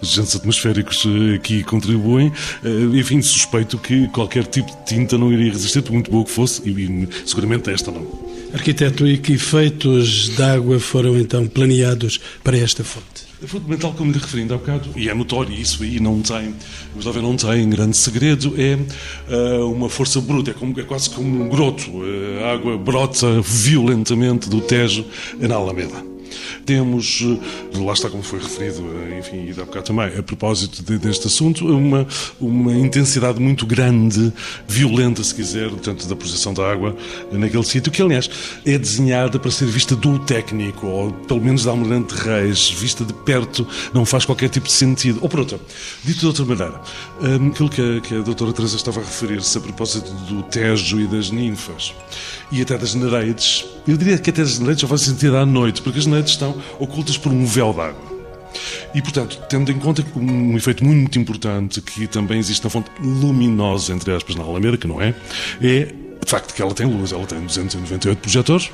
[0.00, 2.32] os agentes atmosféricos eh, aqui contribuem.
[2.64, 6.30] Eh, enfim, suspeito que qualquer tipo de tinta não iria resistir, por muito boa que
[6.30, 8.06] fosse, e seguramente esta não.
[8.52, 13.32] Arquiteto, e que efeitos de água foram então planeados para esta fonte?
[13.42, 16.54] É fundamental, como lhe referi há bocado, e é notório, isso aí não tem,
[16.94, 18.78] Gustavo não tem grande segredo, é
[19.34, 21.90] uh, uma força bruta, é, como, é, quase como um groto.
[21.90, 25.04] Uh, a água brota violentamente do Tejo
[25.40, 26.11] na Alameda.
[26.64, 30.82] Temos, eh, lá está como foi referido, eh, enfim, e há bocado também, a propósito
[30.82, 32.06] de, deste assunto, uma,
[32.40, 34.32] uma intensidade muito grande,
[34.66, 36.96] violenta, se quiser, tanto da projeção da água
[37.30, 38.30] naquele sítio, que aliás
[38.64, 43.12] é desenhada para ser vista do técnico, ou pelo menos da Almirante Reis, vista de
[43.12, 45.18] perto, não faz qualquer tipo de sentido.
[45.22, 45.58] Ou por outra,
[46.04, 46.80] dito de outra maneira,
[47.20, 51.00] hum, aquilo que a, que a doutora Teresa estava a referir-se a propósito do Tejo
[51.00, 51.94] e das ninfas,
[52.50, 55.82] e até das Nereides, eu diria que até as Nereides só faz sentido à noite,
[55.82, 58.12] porque as Nereides estão ocultas por um véu d'água.
[58.94, 63.92] E, portanto, tendo em conta um efeito muito importante que também existe na fonte luminosa,
[63.92, 65.14] entre aspas, na Alameda, que não é,
[65.62, 65.94] é
[66.32, 68.70] facto que ela tem luz, ela tem 298 projetores,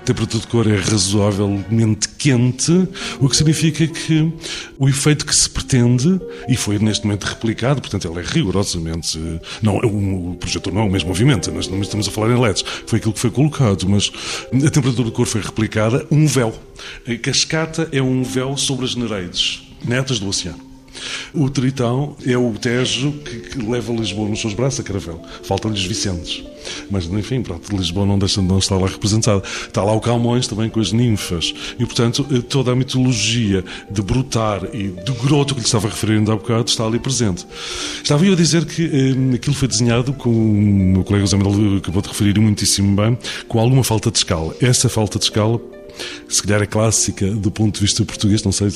[0.00, 2.72] a temperatura de cor é razoavelmente quente,
[3.20, 4.32] o que significa que
[4.76, 9.20] o efeito que se pretende, e foi neste momento replicado, portanto ela é rigorosamente,
[9.62, 12.64] não, o projetor não é o mesmo movimento, nós não estamos a falar em LEDs,
[12.88, 14.10] foi aquilo que foi colocado, mas
[14.52, 16.52] a temperatura de cor foi replicada, um véu.
[17.06, 20.75] A cascata é um véu sobre as nereides, netas do oceano.
[21.34, 25.20] O Tritão é o Tejo que, que leva Lisboa nos seus braços a Caravel.
[25.42, 26.44] Faltam-lhes Vicentes.
[26.90, 29.42] Mas, enfim, pronto, Lisboa não deixa de não estar lá representada.
[29.66, 31.54] Está lá o Calmões também com as ninfas.
[31.78, 36.32] E, portanto, eh, toda a mitologia de Brutar e do Groto que lhe estava referindo
[36.32, 37.46] há bocado está ali presente.
[38.02, 40.52] Estava eu a dizer que eh, aquilo foi desenhado, com o
[40.94, 44.54] meu colega José Manuel acabou de referir muitíssimo bem, com alguma falta de escala.
[44.60, 45.60] Essa falta de escala
[46.28, 48.68] se calhar é clássica do ponto de vista português, não sei,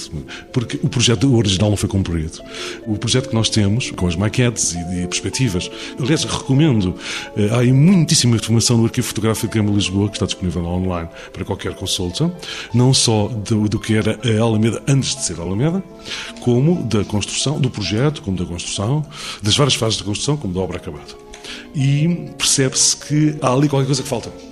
[0.52, 2.40] porque o projeto original não foi cumprido.
[2.86, 6.94] O projeto que nós temos, com as maquetes e, e perspectivas, aliás, recomendo,
[7.36, 11.08] eh, há aí muitíssima informação no Arquivo Fotográfico de Câmara Lisboa, que está disponível online
[11.32, 12.32] para qualquer consulta,
[12.72, 15.82] não só do, do que era a Alameda antes de ser a Alameda,
[16.40, 19.04] como da construção, do projeto, como da construção,
[19.42, 21.14] das várias fases da construção, como da obra acabada.
[21.74, 24.49] E percebe-se que há ali qualquer coisa que falta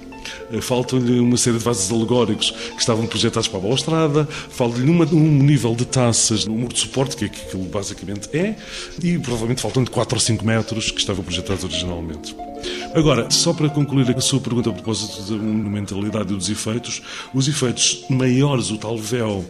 [0.60, 5.74] faltam-lhe uma série de vasos alegóricos que estavam projetados para a balustrada, falta-lhe um nível
[5.74, 8.56] de taças no muro de suporte, que é aquilo basicamente é,
[9.02, 12.47] e provavelmente faltam-lhe 4 ou 5 metros que estavam projetados originalmente.
[12.94, 17.02] Agora, só para concluir a sua pergunta a propósito da monumentalidade e dos efeitos,
[17.34, 19.44] os efeitos maiores, o tal véu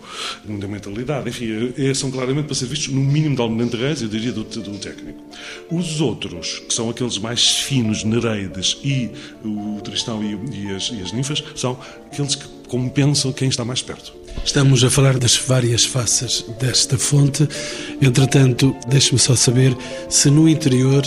[0.44, 4.08] de monumentalidade, enfim, é, são claramente para ser vistos no mínimo de Almirante Reis, eu
[4.08, 5.22] diria, do, do, técnico.
[5.70, 9.10] Os outros, que são aqueles mais finos, Nereides e
[9.44, 11.78] o Tristão e, e, as, e as ninfas, são
[12.10, 14.12] aqueles que compensam quem está mais perto.
[14.44, 17.48] Estamos a falar das várias faces desta fonte.
[18.00, 19.76] Entretanto, deixe-me só saber
[20.08, 21.02] se no interior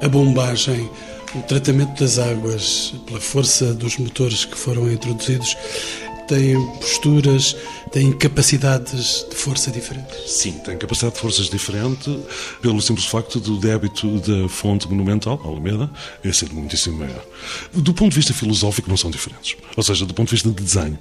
[0.00, 0.88] a bombagem
[1.34, 5.56] o tratamento das águas, pela força dos motores que foram introduzidos,
[6.28, 7.56] têm posturas,
[7.90, 10.30] têm capacidades de força diferentes?
[10.30, 12.18] Sim, têm capacidade de forças diferente
[12.60, 15.90] pelo simples facto do débito da fonte monumental, Alameda,
[16.22, 17.24] é ser muitíssimo maior.
[17.72, 19.56] Do ponto de vista filosófico, não são diferentes.
[19.74, 20.98] Ou seja, do ponto de vista de desenho.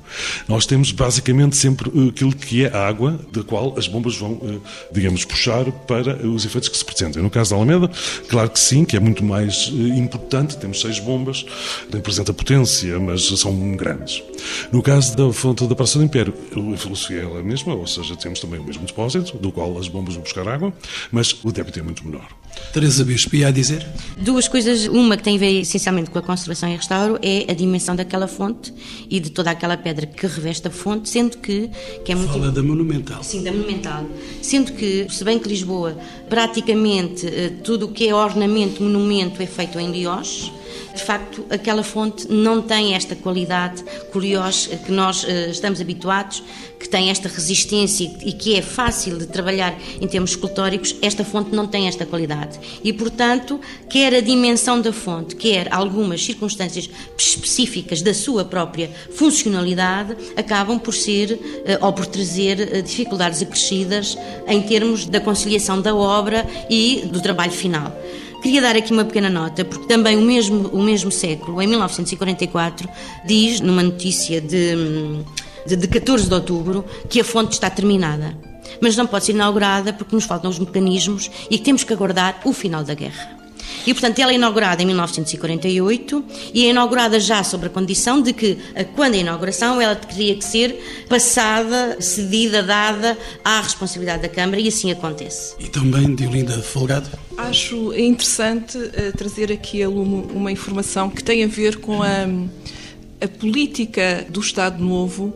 [0.48, 4.58] Nós temos basicamente sempre aquilo que é a água da qual as bombas vão, eh,
[4.94, 7.22] digamos, puxar para os efeitos que se pretendem.
[7.22, 7.92] No caso da Alameda,
[8.30, 11.46] claro que sim, que é muito mais eh, importante, temos seis bombas,
[11.92, 14.24] representa potência, mas são grandes.
[14.72, 18.16] No caso da fonte da Praça do Império, a filosofia é a mesma, ou seja,
[18.16, 20.72] temos também o mesmo depósito, do qual as bombas vão buscar água,
[21.12, 22.28] mas o débito é muito menor.
[22.72, 23.86] Teresa Bispo, ia a dizer?
[24.18, 24.86] Duas coisas.
[24.88, 28.28] Uma que tem a ver essencialmente com a conservação e restauro é a dimensão daquela
[28.28, 28.74] fonte
[29.10, 31.70] e de toda aquela pedra que reveste a fonte, sendo que...
[32.04, 32.32] que é muito...
[32.32, 33.24] Fala da monumental.
[33.24, 34.06] Sim, da monumental.
[34.42, 35.98] Sendo que, se bem que Lisboa,
[36.30, 40.52] praticamente eh, tudo o que é ornamento, monumento, é feito em Liós,
[40.96, 46.44] de facto, aquela fonte não tem esta qualidade curiosa que nós uh, estamos habituados,
[46.80, 51.56] que tem esta resistência e que é fácil de trabalhar em termos escultóricos, esta fonte
[51.56, 52.60] não tem esta qualidade.
[52.84, 53.60] E, portanto,
[53.90, 60.94] quer a dimensão da fonte, quer algumas circunstâncias específicas da sua própria funcionalidade, acabam por
[60.94, 67.04] ser uh, ou por trazer uh, dificuldades acrescidas em termos da conciliação da obra e
[67.12, 67.92] do trabalho final.
[68.48, 72.88] Queria dar aqui uma pequena nota, porque também o mesmo, o mesmo século, em 1944,
[73.26, 74.74] diz, numa notícia de,
[75.68, 78.38] de, de 14 de outubro, que a fonte está terminada.
[78.80, 82.54] Mas não pode ser inaugurada porque nos faltam os mecanismos e temos que aguardar o
[82.54, 83.38] final da guerra.
[83.86, 88.34] E, portanto, ela é inaugurada em 1948 e é inaugurada já sob a condição de
[88.34, 88.58] que,
[88.96, 94.68] quando a inauguração, ela teria que ser passada, cedida, dada à responsabilidade da Câmara e
[94.68, 95.56] assim acontece.
[95.60, 97.10] E também de Olinda Folgado?
[97.38, 102.28] Acho interessante uh, trazer aqui a lume uma informação que tem a ver com a,
[103.22, 105.36] a política do Estado Novo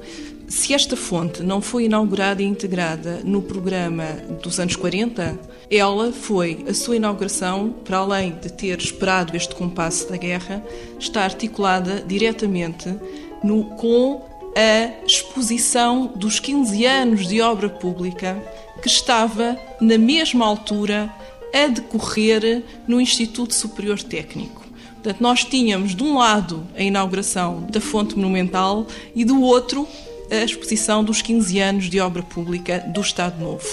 [0.51, 4.03] se esta fonte não foi inaugurada e integrada no programa
[4.43, 5.39] dos anos 40,
[5.71, 10.61] ela foi, a sua inauguração, para além de ter esperado este compasso da guerra,
[10.99, 12.93] está articulada diretamente
[13.41, 14.21] no, com
[14.53, 18.37] a exposição dos 15 anos de obra pública
[18.81, 21.09] que estava na mesma altura
[21.53, 24.61] a decorrer no Instituto Superior Técnico.
[24.95, 29.87] Portanto, nós tínhamos de um lado a inauguração da fonte monumental e do outro
[30.31, 33.67] a exposição dos 15 anos de obra pública do Estado Novo.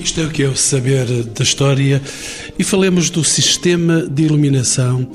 [0.00, 2.02] Isto é o que é o saber da história
[2.58, 5.08] e falemos do sistema de iluminação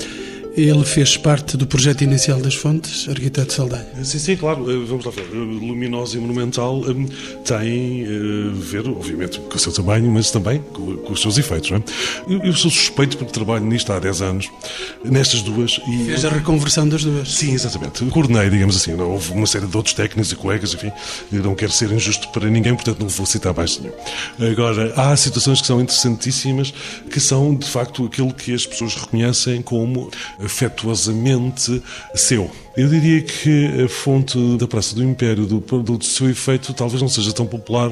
[0.58, 3.86] ele fez parte do projeto inicial das fontes, arquiteto Saldanha.
[4.04, 4.70] Sim, sim, claro.
[4.72, 5.26] Eh, vamos lá ver.
[5.32, 6.94] Eh, luminosa e monumental eh,
[7.44, 11.72] tem a ver, obviamente, com o seu tamanho, mas também com, os seus efeitos.
[11.72, 12.48] Não é?
[12.48, 14.50] eu, sou suspeito porque trabalho nisto há 10 anos,
[15.04, 15.80] nestas duas.
[15.88, 17.34] E fez a reconversão das duas.
[17.34, 18.06] Sim, exatamente.
[18.06, 18.94] Coordenei, digamos assim.
[18.94, 20.92] Não, houve uma série de outros técnicos e colegas, enfim.
[21.32, 23.94] não quero ser injusto para ninguém, portanto não vou citar mais nenhum.
[24.52, 26.74] Agora, há situações que são interessantíssimas,
[27.10, 30.10] que são, de facto, aquilo que as pessoas reconhecem como
[30.46, 31.82] afetuosamente
[32.14, 32.50] seu.
[32.78, 37.10] Eu diria que a fonte da Praça do Império, do, do seu efeito, talvez não
[37.10, 37.92] seja tão popular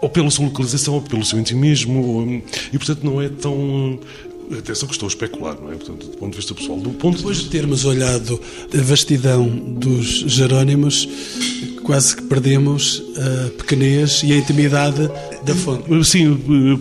[0.00, 4.00] ou pela sua localização, ou pelo seu intimismo, e portanto não é tão
[4.58, 5.76] Atenção que estou a especular, não é?
[5.76, 6.78] Portanto, do ponto de vista pessoal.
[6.78, 8.40] Do ponto Depois de termos olhado
[8.76, 11.08] a vastidão dos Jerónimos,
[11.82, 15.08] quase que perdemos a pequenez e a intimidade
[15.44, 16.04] da fonte.
[16.04, 16.36] Sim,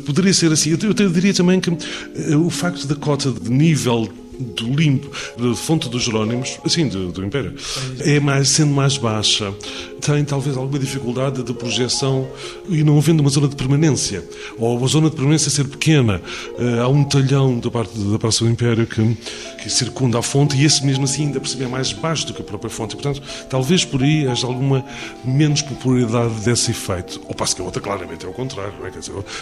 [0.05, 0.71] poderia ser assim.
[0.71, 4.09] Eu diria também que eh, o facto da cota de nível
[4.41, 7.55] do limpo, da fonte dos Jerónimos, assim, do, do Império,
[7.99, 9.53] é mais, sendo mais baixa,
[10.01, 12.27] tem talvez alguma dificuldade de projeção
[12.67, 14.23] e não havendo uma zona de permanência,
[14.57, 16.21] ou a zona de permanência ser pequena.
[16.57, 19.17] Eh, há um talhão da parte da Praça do Império que,
[19.61, 22.41] que circunda a fonte e esse mesmo assim ainda percebe é mais baixo do que
[22.41, 22.95] a própria fonte.
[22.95, 24.83] Portanto, talvez por aí haja alguma
[25.23, 27.21] menos popularidade desse efeito.
[27.27, 28.73] Ou passo que a outra, claramente, é o contrário.
[28.85, 28.91] É?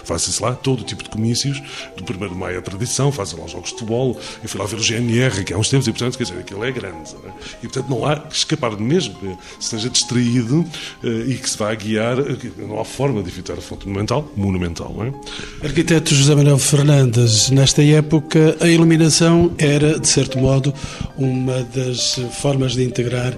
[0.03, 1.61] Faz-se lá todo tipo de comícios,
[1.95, 4.19] do 1 de maio à tradição, fazem lá os jogos de futebol.
[4.43, 6.63] Eu fui lá ver o GNR, que há uns tempos, e portanto, quer dizer, aquilo
[6.63, 7.15] é grande.
[7.25, 7.29] É?
[7.63, 10.65] E portanto, não há que escapar mesmo que esteja distraído
[11.03, 12.17] uh, e que se vá guiar.
[12.57, 15.65] Não há forma de evitar a fonte monumental, monumental, é?
[15.65, 20.73] Arquiteto José Manuel Fernandes, nesta época, a iluminação era, de certo modo,
[21.17, 23.37] uma das formas de integrar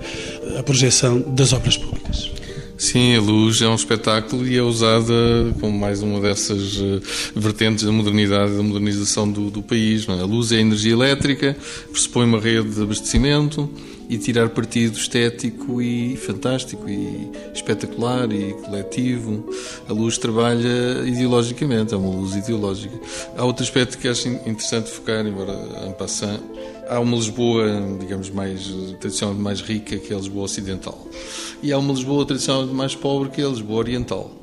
[0.57, 2.40] a projeção das obras públicas.
[2.81, 5.13] Sim, a luz é um espetáculo e é usada
[5.59, 6.99] como mais uma dessas eh,
[7.35, 10.09] vertentes da modernidade, da modernização do, do país.
[10.09, 10.13] É?
[10.13, 11.55] A luz é a energia elétrica,
[11.91, 13.69] pressupõe uma rede de abastecimento
[14.09, 19.49] e tirar partido estético e fantástico e espetacular e coletivo.
[19.87, 22.97] A luz trabalha ideologicamente, é uma luz ideológica.
[23.37, 25.53] Há outro aspecto que acho interessante focar, embora
[25.87, 26.39] en passant,
[26.89, 27.65] há uma Lisboa,
[27.99, 28.67] digamos, mais
[28.99, 31.07] tradicionalmente mais rica, que é a Lisboa Ocidental.
[31.63, 34.41] E há uma Lisboa tradicionalmente mais pobre, que é a Lisboa Oriental.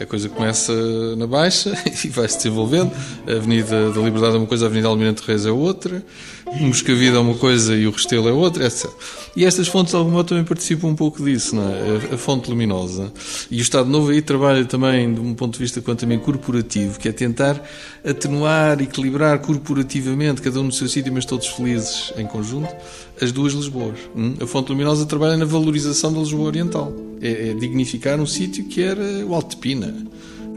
[0.00, 0.72] A coisa começa
[1.16, 1.72] na Baixa
[2.04, 2.92] e vai se desenvolvendo.
[3.26, 6.02] A Avenida da Liberdade é uma coisa, a Avenida Almirante Reis é outra.
[6.46, 8.90] O Moscavide é uma coisa e o Restelo é outra, etc.
[9.36, 12.14] E estas fontes, de algum modo, também participam um pouco disso, não é?
[12.14, 13.12] A, fonte luminosa.
[13.50, 16.98] E o Estado Novo aí trabalha também, de um ponto de vista quanto também corporativo,
[16.98, 17.62] que é tentar
[18.04, 22.74] atenuar, equilibrar corporativamente, cada um no seu sítio, mas todos felizes em conjunto,
[23.20, 23.98] as duas Lisboas.
[24.16, 24.34] Hum?
[24.40, 26.92] A fonte luminosa trabalha na valorização da Lisboa Oriental.
[27.20, 29.94] É, é dignificar um sítio que era o Alto de Pina,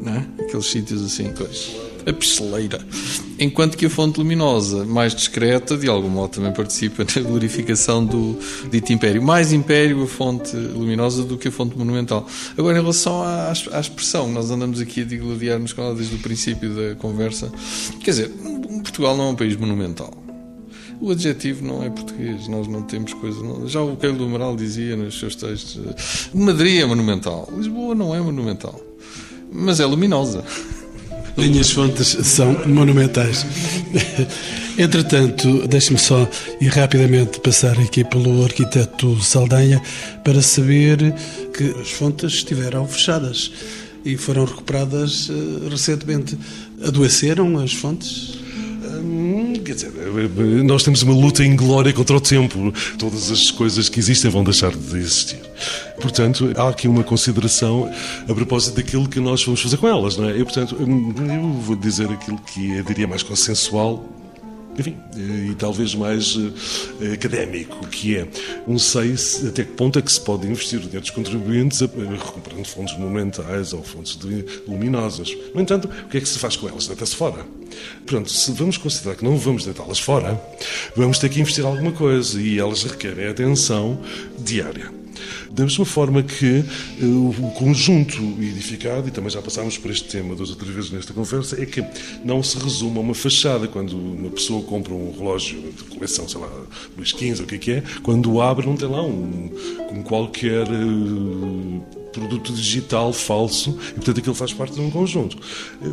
[0.01, 0.25] não é?
[0.39, 2.79] Aqueles sítios assim, coisas a pisteleira.
[3.39, 8.37] Enquanto que a fonte luminosa, mais discreta, de algum modo também participa na glorificação do
[8.69, 9.21] dito império.
[9.21, 12.27] Mais império a fonte luminosa do que a fonte monumental.
[12.57, 16.19] Agora, em relação à, à expressão, nós andamos aqui a digladiar-nos com ela desde o
[16.19, 17.51] princípio da conversa.
[18.03, 18.29] Quer dizer,
[18.83, 20.13] Portugal não é um país monumental.
[21.01, 23.41] O adjetivo não é português, nós não temos coisa.
[23.41, 28.15] Não, já o Keilo do Amaral dizia nos seus textos: Madrid é monumental, Lisboa não
[28.15, 28.79] é monumental,
[29.51, 30.43] mas é luminosa.
[31.37, 33.45] Linhas fontes são monumentais.
[34.77, 36.27] Entretanto, deixe-me só
[36.61, 39.81] ir rapidamente passar aqui pelo arquiteto Saldanha
[40.23, 40.97] para saber
[41.53, 43.51] que as fontes estiveram fechadas
[44.05, 46.37] e foram recuperadas eh, recentemente.
[46.85, 48.44] Adoeceram as fontes?
[49.05, 49.91] Hum, quer dizer,
[50.63, 52.73] nós temos uma luta em glória contra o tempo.
[52.97, 55.39] Todas as coisas que existem vão deixar de existir.
[56.01, 57.91] Portanto, há aqui uma consideração
[58.27, 60.37] a propósito daquilo que nós vamos fazer com elas, não é?
[60.39, 64.03] E, portanto, eu vou dizer aquilo que eu diria mais consensual
[64.77, 66.53] enfim, e talvez mais uh,
[67.13, 68.27] académico, que é,
[68.67, 71.81] não sei se, até que ponto é que se pode investir o dinheiro dos contribuintes
[71.81, 74.17] recuperando fontes monumentais ou fontes
[74.67, 75.35] luminosas.
[75.53, 76.87] No entanto, o que é que se faz com elas?
[76.87, 77.45] Deita-se fora.
[78.05, 80.41] Pronto, se vamos considerar que não vamos deitá-las fora,
[80.95, 83.99] vamos ter que investir alguma coisa e elas requerem atenção
[84.37, 85.04] diária.
[85.51, 86.63] Da mesma forma que
[87.01, 90.91] uh, o conjunto edificado, e também já passámos por este tema duas ou três vezes
[90.91, 91.83] nesta conversa, é que
[92.23, 93.67] não se resume a uma fachada.
[93.67, 96.49] Quando uma pessoa compra um relógio de coleção, sei lá,
[96.97, 99.49] Luís XV, o que é que é, quando abre não tem lá um,
[99.87, 100.65] como qualquer...
[102.15, 105.37] Produto digital falso e, portanto, aquilo faz parte de um conjunto.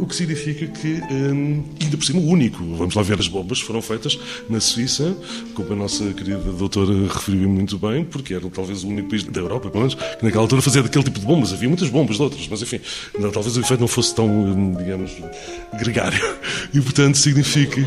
[0.01, 2.63] O que significa que, hum, ainda por cima, o único.
[2.77, 4.17] Vamos lá ver, as bombas foram feitas
[4.49, 5.17] na Suíça,
[5.55, 9.41] como a nossa querida doutora referiu muito bem, porque era talvez o único país da
[9.41, 11.53] Europa, pelo menos, que naquela altura fazia daquele tipo de bombas.
[11.53, 12.79] Havia muitas bombas de outras, mas enfim,
[13.33, 15.11] talvez o efeito não fosse tão, hum, digamos,
[15.77, 16.23] gregário.
[16.73, 17.81] E, portanto, significa.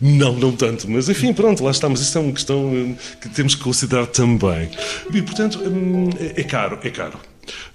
[0.00, 2.00] Não, não tanto, mas enfim, pronto, lá estamos.
[2.00, 4.70] Isso é uma questão hum, que temos que considerar também.
[5.12, 7.18] E, portanto, hum, é, é caro, é caro.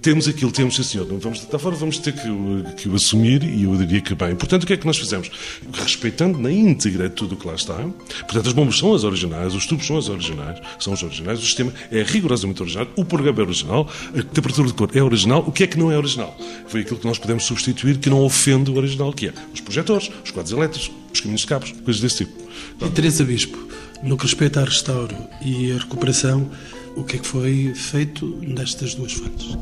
[0.02, 3.64] Temos aquilo, temos, sim senhor, vamos tentar fora, vamos ter que, que o assumir e
[3.64, 4.36] eu diria que bem.
[4.36, 5.30] Portanto, o que é que nós fizemos?
[5.74, 7.76] Respeitando na íntegra tudo o que lá está.
[7.76, 11.44] Portanto, as bombas são as originais, os tubos são os originais, são os originais, o
[11.44, 15.44] sistema é rigorosamente original, o programa é original, a temperatura de cor é original.
[15.48, 16.38] O que é que não é original?
[16.68, 20.10] Foi aquilo que nós podemos substituir que não ofende o original, que é os projetores,
[20.24, 22.42] os quadros elétricos, os caminhos de cabos, coisas desse tipo.
[22.82, 23.58] E Teresa Bispo,
[24.04, 26.50] no que respeita a restauro e a recuperação,
[26.96, 29.58] o que é que foi feito nestas duas fontes?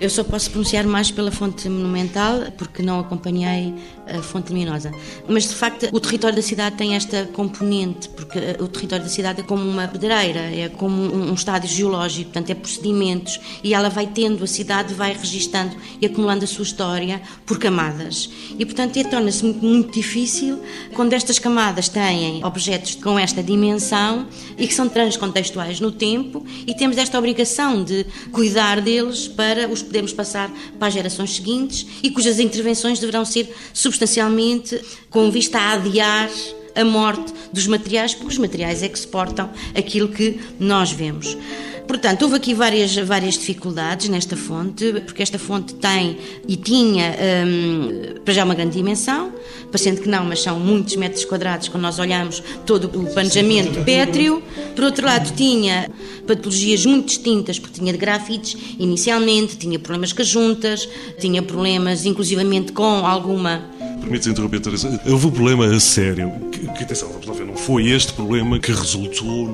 [0.00, 3.74] Eu só posso pronunciar mais pela fonte monumental, porque não acompanhei
[4.16, 4.92] a fonte luminosa.
[5.28, 9.10] Mas, de facto, o território da cidade tem esta componente, porque eh, o território da
[9.10, 13.88] cidade é como uma pedreira, é como um estádio geológico, portanto, é procedimentos, e ela
[13.88, 18.30] vai tendo, a cidade vai registando e acumulando a sua história por camadas.
[18.58, 20.60] E, portanto, torna-se muito, muito difícil
[20.94, 26.74] quando estas camadas têm objetos com esta dimensão e que são transcontextuais no tempo, e
[26.74, 32.10] temos esta obrigação de cuidar deles para os podemos passar para as gerações seguintes e
[32.10, 33.52] cujas intervenções deverão ser
[33.98, 34.80] substancialmente
[35.10, 36.30] com vista a adiar
[36.74, 41.36] a morte dos materiais, porque os materiais é que suportam aquilo que nós vemos.
[41.88, 48.20] Portanto, houve aqui várias, várias dificuldades nesta fonte, porque esta fonte tem e tinha, um,
[48.22, 49.32] para já, uma grande dimensão,
[49.72, 54.42] parecendo que não, mas são muitos metros quadrados quando nós olhamos todo o planejamento pétreo.
[54.76, 55.90] Por outro lado, tinha
[56.26, 60.86] patologias muito distintas, porque tinha de grafites inicialmente, tinha problemas com as juntas,
[61.18, 65.00] tinha problemas inclusivamente com alguma permites interromper, Teresa?
[65.06, 66.32] Houve um problema a sério.
[66.50, 69.50] Que, que, atenção, vamos lá ver, não foi este problema que resultou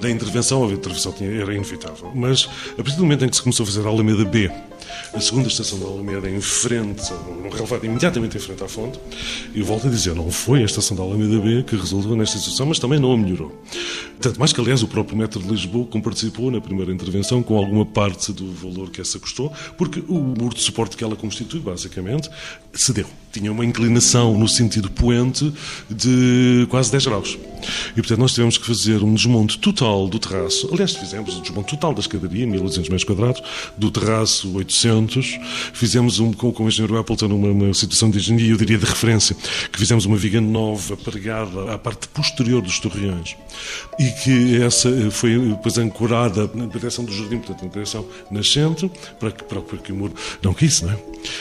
[0.00, 0.64] na, intervenção.
[0.64, 2.10] A intervenção tinha, era inevitável.
[2.14, 4.50] Mas, a partir do momento em que se começou a fazer a Alameda B,
[5.14, 8.98] a segunda estação da Alameda em frente, no relevado imediatamente em frente à fonte,
[9.54, 12.66] e volto a dizer, não foi a estação da Alameda B que resultou nesta situação,
[12.66, 13.52] mas também não a melhorou.
[14.20, 17.86] Tanto mais que, aliás, o próprio Metro de Lisboa participou na primeira intervenção com alguma
[17.86, 22.28] parte do valor que essa custou, porque o muro de suporte que ela constitui, basicamente,
[22.72, 23.06] cedeu.
[23.32, 25.52] Tinha uma inclinação no sentido poente
[25.88, 27.38] de quase 10 graus.
[27.92, 30.68] E, portanto, nós tivemos que fazer um desmonte total do terraço.
[30.72, 33.42] Aliás, fizemos um desmonte total da escadaria, 1800 metros quadrados,
[33.76, 35.38] do terraço 800.
[35.72, 38.84] Fizemos um, com, com o engenheiro Appleton uma, uma situação de engenharia, eu diria de
[38.84, 39.36] referência,
[39.70, 43.36] que fizemos uma viga nova pregada à parte posterior dos torreões.
[43.98, 49.30] E que essa foi depois ancorada na direção do jardim, portanto, na direção nascente, para
[49.30, 50.98] que, para, para que o muro não quisse, não é?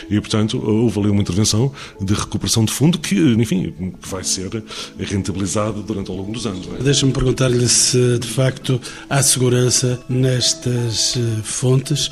[0.09, 4.63] E, portanto, houve ali uma intervenção de recuperação de fundo que, enfim, vai ser
[4.99, 6.67] rentabilizada durante ao longo dos anos.
[6.79, 6.83] É?
[6.83, 8.79] Deixa-me perguntar-lhe se, de facto,
[9.09, 12.09] há segurança nestas eh, fontes.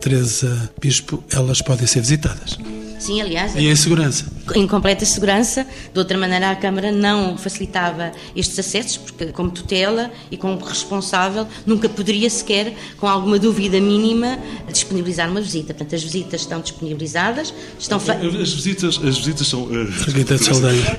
[0.00, 2.58] Teresa Bispo, elas podem ser visitadas.
[2.98, 3.54] Sim, aliás.
[3.54, 4.26] E em segurança?
[4.54, 5.66] Em completa segurança.
[5.92, 11.46] De outra maneira, a Câmara não facilitava estes acessos, porque, como tutela e como responsável,
[11.66, 14.38] nunca poderia sequer, com alguma dúvida mínima,
[14.72, 15.74] disponibilizar uma visita.
[15.74, 17.52] Portanto, as visitas estão disponibilizadas.
[17.78, 18.14] Estão fa...
[18.14, 19.64] As visitas, as visitas são.
[19.64, 19.86] Uh,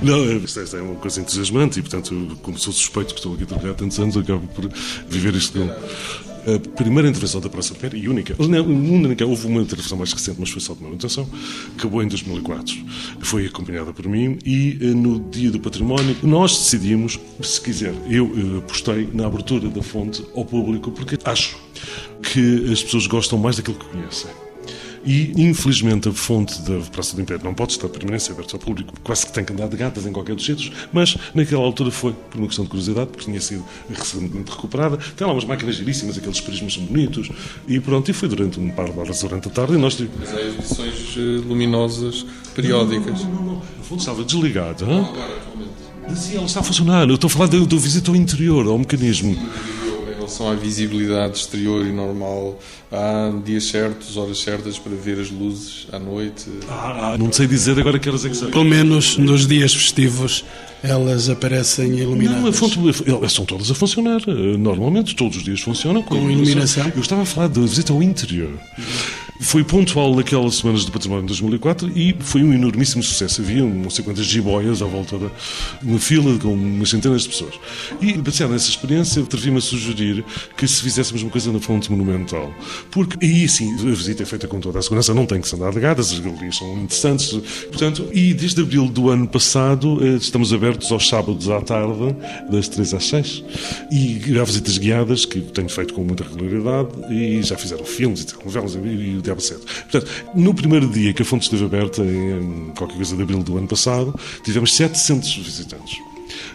[0.02, 3.46] não, isto é uma coisa entusiasmante e, portanto, como sou suspeito que estou aqui a
[3.46, 4.70] trabalhar há tantos anos, acabo por
[5.08, 5.58] viver isto
[6.54, 10.50] a primeira intervenção da Praça Pé, e única, única, houve uma intervenção mais recente, mas
[10.50, 11.28] foi só de manutenção,
[11.76, 12.74] acabou em 2004.
[13.20, 18.26] Foi acompanhada por mim e eh, no dia do património nós decidimos, se quiser, eu
[18.26, 21.58] eh, apostei na abertura da fonte ao público porque acho
[22.22, 24.47] que as pessoas gostam mais daquilo que conhecem.
[25.08, 28.92] E, infelizmente, a fonte da Praça do Império não pode estar permanência aberta ao público,
[29.02, 32.12] quase que tem que andar de gatas em qualquer dos sítios, mas naquela altura foi,
[32.12, 34.98] por uma questão de curiosidade, porque tinha sido recentemente recuperada.
[35.16, 37.30] Tem lá umas máquinas giríssimas, aqueles prismas são bonitos,
[37.66, 39.72] e pronto, e foi durante um par de horas durante a tarde.
[39.72, 40.18] E nós tivemos...
[40.18, 43.22] Mas é edições eh, luminosas periódicas.
[43.22, 44.84] Não, não, não, não, A fonte estava desligada.
[44.84, 46.20] Não, agora, atualmente.
[46.20, 47.08] Sim, ela está a funcionar.
[47.08, 49.34] Eu estou a falar do, do visita ao interior, ao mecanismo.
[50.28, 52.60] Relação à visibilidade exterior e normal,
[52.92, 56.44] há dias certos, horas certas para ver as luzes à noite?
[56.68, 58.50] Ah, não sei dizer agora que horas é que são.
[58.50, 60.44] Pelo menos nos dias festivos
[60.82, 62.42] elas aparecem iluminadas.
[62.42, 64.20] Não, a fonte, elas são todas a funcionar.
[64.26, 66.02] Normalmente, todos os dias funcionam.
[66.02, 66.92] Com iluminação?
[66.94, 68.52] Eu estava a falar da visita ao interior.
[69.40, 73.40] Foi pontual naquelas semanas de património de 2004 e foi um enormíssimo sucesso.
[73.40, 75.30] Havia não sei quantas jiboias à volta da
[75.82, 77.54] uma fila com umas centenas de pessoas.
[78.00, 80.24] E, baseado nessa experiência, atrevi-me a sugerir
[80.56, 82.52] que se fizéssemos uma coisa na fonte monumental.
[82.90, 85.54] Porque, aí sim, a visita é feita com toda a segurança, não tem que se
[85.54, 87.30] andar de gatas, as galerias são interessantes.
[87.68, 92.16] Portanto, e desde abril do ano passado, eh, estamos abertos aos sábados à tarde,
[92.50, 93.44] das 3 às 6.
[93.90, 98.26] E há visitas guiadas, que tenho feito com muita regularidade, e já fizeram filmes e
[98.26, 99.20] telenovelas e,
[99.90, 103.56] Portanto, no primeiro dia que a fonte esteve aberta, em qualquer coisa de abril do
[103.58, 105.98] ano passado, tivemos 700 visitantes.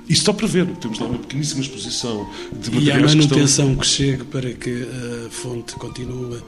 [0.08, 3.38] Isto só para ver, temos lá uma pequeníssima exposição de E há materiais que estão-
[3.38, 4.88] manutenção que chegue para que
[5.28, 6.40] a fonte continue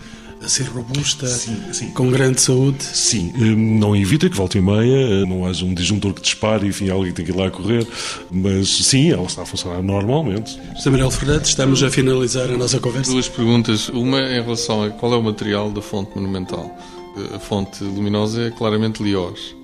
[0.45, 1.89] a ser robusta, Sim, sim.
[1.91, 2.83] com grande saúde.
[2.83, 6.69] Sim, eh, não evita que volta e meia não haja um disjuntor que dispare e
[6.69, 7.85] enfim, alguém tem que ir lá a correr,
[8.31, 10.57] mas sim, ela está a funcionar normalmente.
[10.75, 13.11] José Manuel Fernandes, estamos a finalizar a nossa conversa.
[13.11, 13.89] Duas perguntas.
[13.89, 16.75] Uma em relação a qual é o material da fonte monumental.
[17.33, 19.55] A fonte luminosa é claramente liós,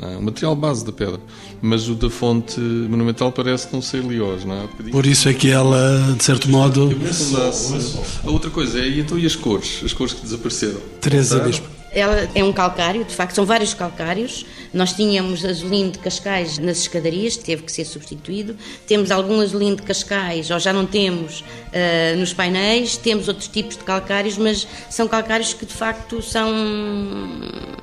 [0.00, 0.16] é?
[0.16, 1.20] o material base da pedra.
[1.62, 4.68] Mas o da fonte monumental parece não ser liós, não é?
[4.90, 6.90] Por isso é que ela, de certo modo,
[8.24, 9.80] A outra coisa é, e então e as cores?
[9.84, 10.80] As cores que desapareceram?
[11.00, 11.75] Teresa Bispo.
[11.96, 14.44] Ela é um calcário, de facto, são vários calcários.
[14.74, 18.54] Nós tínhamos azulino de Cascais nas escadarias, teve que ser substituído.
[18.86, 21.42] Temos algum azulino de Cascais, ou já não temos,
[21.72, 22.98] ah, nos painéis.
[22.98, 26.52] Temos outros tipos de calcários, mas são calcários que, de facto, são...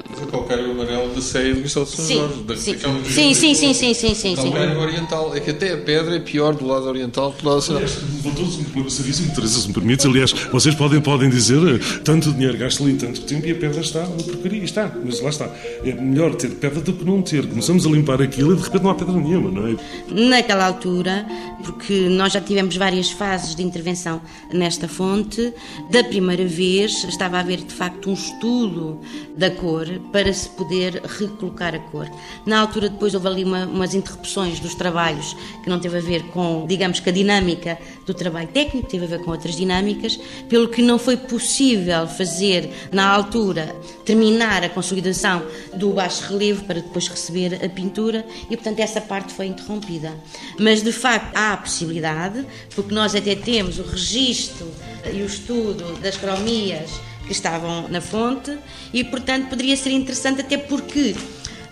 [0.09, 2.43] Mas o calcário amarelo da ceia do Castelo de São Sim, Jorge.
[2.43, 4.51] da- sim, daquela- sim, sim, sim, sim, sim, sim, O sim.
[4.51, 5.36] calcário oriental.
[5.36, 7.88] É que até a pedra é pior do lado oriental que do lado ocidental.
[8.24, 10.05] Levantou-se um problema seríssimo, Teresa, se me permites.
[10.05, 13.82] Aliás, vocês podem, podem dizer eh, tanto dinheiro gasto ali, tanto tempo, e a pedra
[13.82, 14.64] está uma porcaria.
[14.64, 15.49] Está, mas lá está.
[15.84, 17.47] É melhor ter pedra do que não ter.
[17.47, 19.76] Começamos a limpar aquilo e de repente não há pedra nenhuma, não é?
[20.10, 21.26] Naquela altura,
[21.64, 25.54] porque nós já tivemos várias fases de intervenção nesta fonte,
[25.89, 28.99] da primeira vez estava a haver de facto um estudo
[29.38, 32.10] da cor para se poder recolocar a cor.
[32.45, 36.24] Na altura, depois houve ali uma, umas interrupções dos trabalhos que não teve a ver
[36.28, 40.68] com, digamos que a dinâmica do trabalho técnico, teve a ver com outras dinâmicas, pelo
[40.68, 43.76] que não foi possível fazer, na altura,
[44.06, 49.34] terminar a consolidação do baixo relevo para depois receber a pintura e, portanto, essa parte
[49.34, 50.14] foi interrompida.
[50.60, 54.70] Mas, de facto, há a possibilidade, porque nós até temos o registro
[55.12, 56.90] e o estudo das cromias
[57.26, 58.58] que estavam na fonte
[58.94, 61.16] e, portanto, poderia ser interessante até porque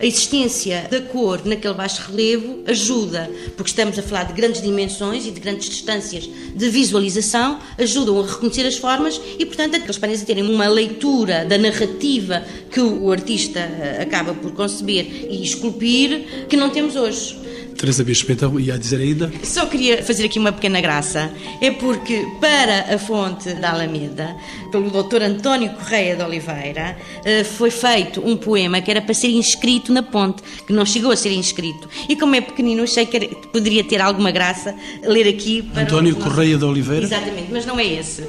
[0.01, 5.27] a existência da cor naquele baixo relevo ajuda, porque estamos a falar de grandes dimensões
[5.27, 10.23] e de grandes distâncias de visualização, ajudam a reconhecer as formas e, portanto, aqueles painéis
[10.23, 16.47] a terem uma leitura da narrativa que o artista eh, acaba por conceber e esculpir
[16.49, 17.50] que não temos hoje.
[17.77, 19.31] Teresa Bispo, então, ia dizer ainda?
[19.43, 21.31] Só queria fazer aqui uma pequena graça.
[21.59, 24.35] É porque, para a fonte da Alameda,
[24.71, 25.23] pelo Dr.
[25.23, 30.03] António Correia de Oliveira, eh, foi feito um poema que era para ser inscrito na
[30.03, 31.89] ponte, que não chegou a ser inscrito.
[32.07, 33.19] E como é pequenino, achei que
[33.51, 35.83] poderia ter alguma graça ler aqui para.
[35.83, 37.03] António Correia de Oliveira?
[37.03, 38.23] Exatamente, mas não é esse.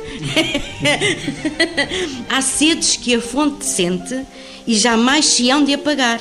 [2.29, 4.23] Há sedes que a fonte sente
[4.67, 6.21] e jamais se hão de apagar.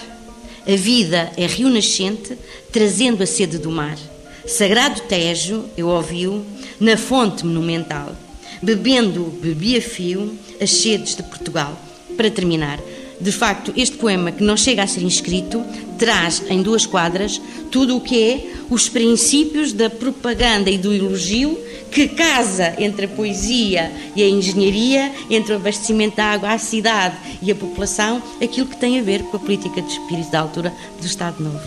[0.68, 2.38] A vida é rio nascente,
[2.72, 3.98] trazendo a sede do mar.
[4.46, 6.46] Sagrado Tejo, eu ouvi-o,
[6.80, 8.16] na fonte monumental.
[8.62, 11.76] Bebendo, bebi a fio, as sedes de Portugal.
[12.16, 12.80] Para terminar,
[13.22, 15.64] de facto, este poema, que não chega a ser inscrito,
[15.98, 21.58] traz em duas quadras tudo o que é os princípios da propaganda e do elogio
[21.92, 27.16] que casa entre a poesia e a engenharia, entre o abastecimento da água à cidade
[27.42, 30.74] e a população, aquilo que tem a ver com a política de espírito da altura
[31.00, 31.60] do Estado Novo.